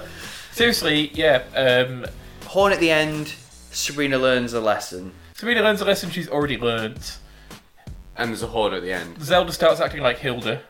[0.00, 0.08] one.
[0.52, 1.42] Seriously, yeah.
[1.54, 2.04] Um,
[2.54, 3.34] Horn at the end.
[3.72, 5.12] Sabrina learns a lesson.
[5.34, 7.10] Serena learns a lesson she's already learned.
[8.16, 9.20] And there's a horn at the end.
[9.20, 10.62] Zelda starts acting like Hilda.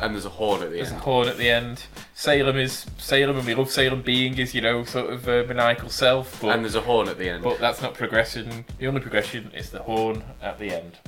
[0.00, 1.02] And there's a horn at the There's a end.
[1.02, 1.82] horn at the end.
[2.14, 5.88] Salem is Salem, and we love Salem being his, you know, sort of uh, maniacal
[5.88, 6.40] self.
[6.40, 7.42] But, And there's a horn at the end.
[7.42, 8.64] but that's not progression.
[8.78, 10.98] The only progression is the horn at the end.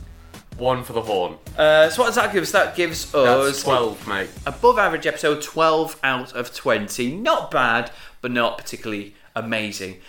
[0.58, 1.36] One for the horn.
[1.56, 2.50] Uh, so what does that give us?
[2.50, 4.30] That gives That's us 12, mate.
[4.44, 7.14] above average episode 12 out of 20.
[7.16, 10.00] Not bad, but not particularly amazing.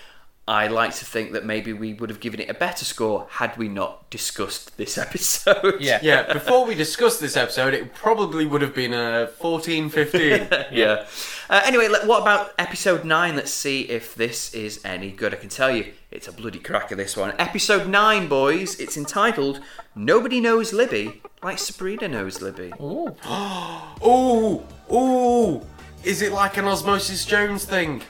[0.48, 3.56] I like to think that maybe we would have given it a better score had
[3.58, 5.80] we not discussed this episode.
[5.80, 6.00] Yeah.
[6.02, 10.22] Yeah, before we discussed this episode, it probably would have been a 14, 15.
[10.72, 11.06] yeah.
[11.50, 13.36] Uh, anyway, what about episode 9?
[13.36, 15.34] Let's see if this is any good.
[15.34, 17.34] I can tell you, it's a bloody cracker, this one.
[17.38, 18.80] Episode 9, boys.
[18.80, 19.62] It's entitled
[19.96, 22.74] Nobody Knows Libby Like Sabrina Knows Libby.
[22.82, 23.16] Ooh.
[24.06, 25.62] ooh, ooh.
[26.04, 28.02] Is it like an Osmosis Jones thing?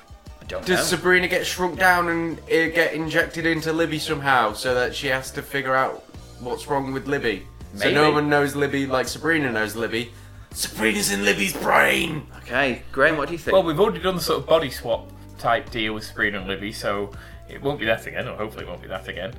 [0.51, 0.97] I don't Does know.
[0.97, 5.31] Sabrina get shrunk down and uh, get injected into Libby somehow so that she has
[5.31, 6.03] to figure out
[6.41, 7.47] what's wrong with Libby?
[7.75, 10.11] So no one knows Libby like Sabrina knows Libby.
[10.51, 12.27] Sabrina's in Libby's brain!
[12.39, 13.53] okay, Graham, what do you think?
[13.53, 16.73] Well, we've already done the sort of body swap type deal with Sabrina and Libby,
[16.73, 17.11] so
[17.49, 19.33] it won't be that again, or hopefully it won't be that again.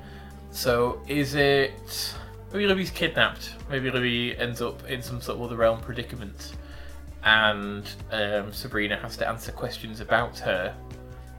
[0.49, 2.15] So, is it.
[2.51, 3.55] Maybe Libby's kidnapped.
[3.69, 6.53] Maybe Libby ends up in some sort of other realm predicament,
[7.23, 10.75] and um, Sabrina has to answer questions about her,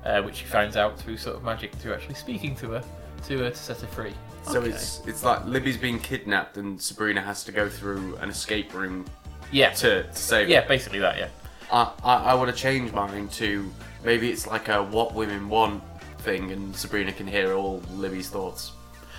[0.05, 2.85] uh, which he finds out through sort of magic, through actually speaking to her,
[3.29, 4.13] to, uh, to set her free.
[4.45, 4.71] So Okay.
[4.71, 9.07] it's it's like Libby's being kidnapped and Sabrina has to go through an escape room
[9.51, 9.71] Yeah.
[9.75, 10.53] to, to save her.
[10.53, 11.29] Yeah, basically that, yeah.
[11.73, 13.71] I, I, I want to change mine to
[14.05, 15.83] maybe it's like a what women want
[16.19, 18.73] thing and Sabrina can hear all Libby's thoughts.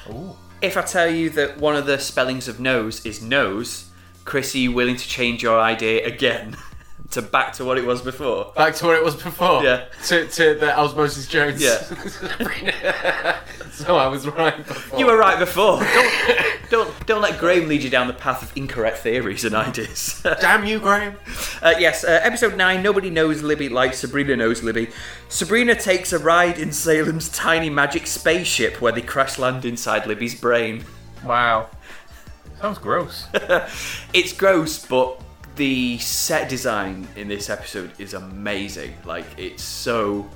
[0.10, 0.36] Ooh.
[0.62, 3.90] if I tell you that one of the spellings of nose is nose,
[4.26, 6.56] Chris, are you willing to change your idea again
[7.12, 8.52] to back to what it was before?
[8.56, 9.64] Back to where it was before.
[9.64, 9.86] Yeah.
[10.08, 11.62] To, to the Osmosis Jones.
[11.62, 11.80] Yeah.
[13.72, 15.00] so I was right before.
[15.00, 15.80] You were right before.
[15.80, 20.22] Don't, don't, don't let Graham lead you down the path of incorrect theories and ideas.
[20.42, 21.16] Damn you, Graham.
[21.62, 24.90] Uh, yes, uh, episode 9 Nobody Knows Libby like Sabrina Knows Libby.
[25.30, 30.40] Sabrina takes a ride in Salem's tiny magic spaceship where they crash land inside Libby's
[30.40, 30.84] brain.
[31.24, 31.70] Wow.
[32.62, 33.28] Sounds gross.
[34.14, 35.22] It's gross, but
[35.56, 38.94] the set design in this episode is amazing.
[39.06, 40.30] Like, it's so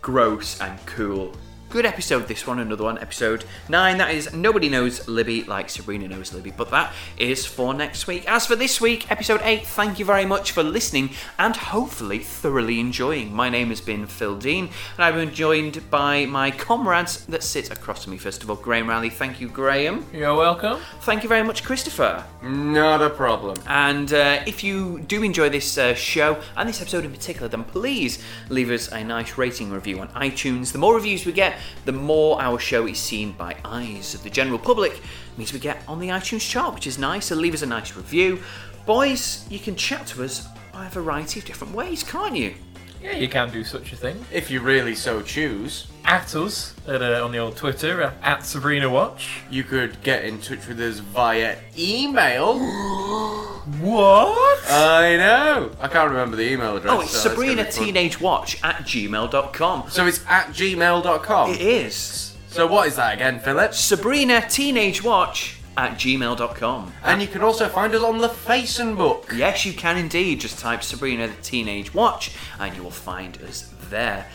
[0.00, 1.34] gross and cool.
[1.70, 3.98] Good episode, this one, another one, episode 9.
[3.98, 8.26] That is Nobody Knows Libby like Sabrina Knows Libby, but that is for next week.
[8.26, 12.80] As for this week, episode 8, thank you very much for listening and hopefully thoroughly
[12.80, 13.34] enjoying.
[13.34, 17.70] My name has been Phil Dean, and I've been joined by my comrades that sit
[17.70, 18.16] across from me.
[18.16, 19.10] First of all, Graham Riley.
[19.10, 20.06] Thank you, Graham.
[20.10, 20.80] You're welcome.
[21.02, 22.24] Thank you very much, Christopher.
[22.42, 23.58] Not a problem.
[23.66, 27.64] And uh, if you do enjoy this uh, show and this episode in particular, then
[27.64, 30.72] please leave us a nice rating review on iTunes.
[30.72, 34.30] The more reviews we get, the more our show is seen by eyes of the
[34.30, 35.00] general public.
[35.36, 37.26] Means we get on the iTunes chart, which is nice.
[37.26, 38.42] So leave us a nice review.
[38.86, 42.54] Boys, you can chat to us by a variety of different ways, can't you?
[43.02, 44.24] Yeah, you can do such a thing.
[44.32, 48.44] If you really so choose, At us at, uh, on the old Twitter uh, at
[48.44, 49.42] Sabrina Watch.
[49.50, 52.58] you could get in touch with us via email.
[53.80, 54.60] What?
[54.70, 55.70] I know.
[55.78, 56.90] I can't remember the email address.
[56.90, 57.84] Oh, it's so that's gonna Sabrina be fun.
[57.84, 59.90] Teenage Watch at gmail.com.
[59.90, 61.50] So it's at gmail.com.
[61.52, 62.34] It is.
[62.48, 63.74] So what is that again, Philip?
[63.74, 66.92] Sabrina Teenage Watch at gmail.com.
[67.04, 69.32] And you can also find us on the Facebook.
[69.32, 70.40] Yes, you can indeed.
[70.40, 74.26] Just type Sabrina the Teenage Watch and you will find us there.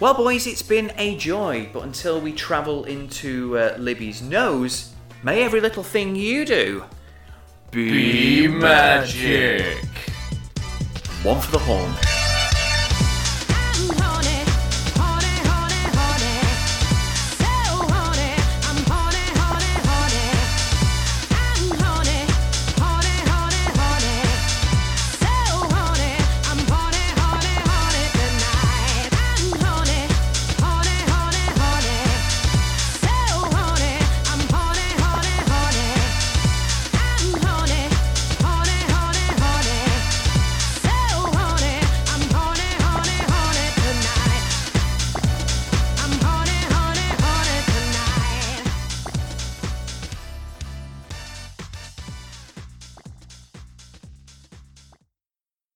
[0.00, 5.44] Well, boys, it's been a joy, but until we travel into uh, Libby's nose, may
[5.44, 6.84] every little thing you do
[7.70, 9.76] Be magic.
[11.22, 12.21] one for the horn.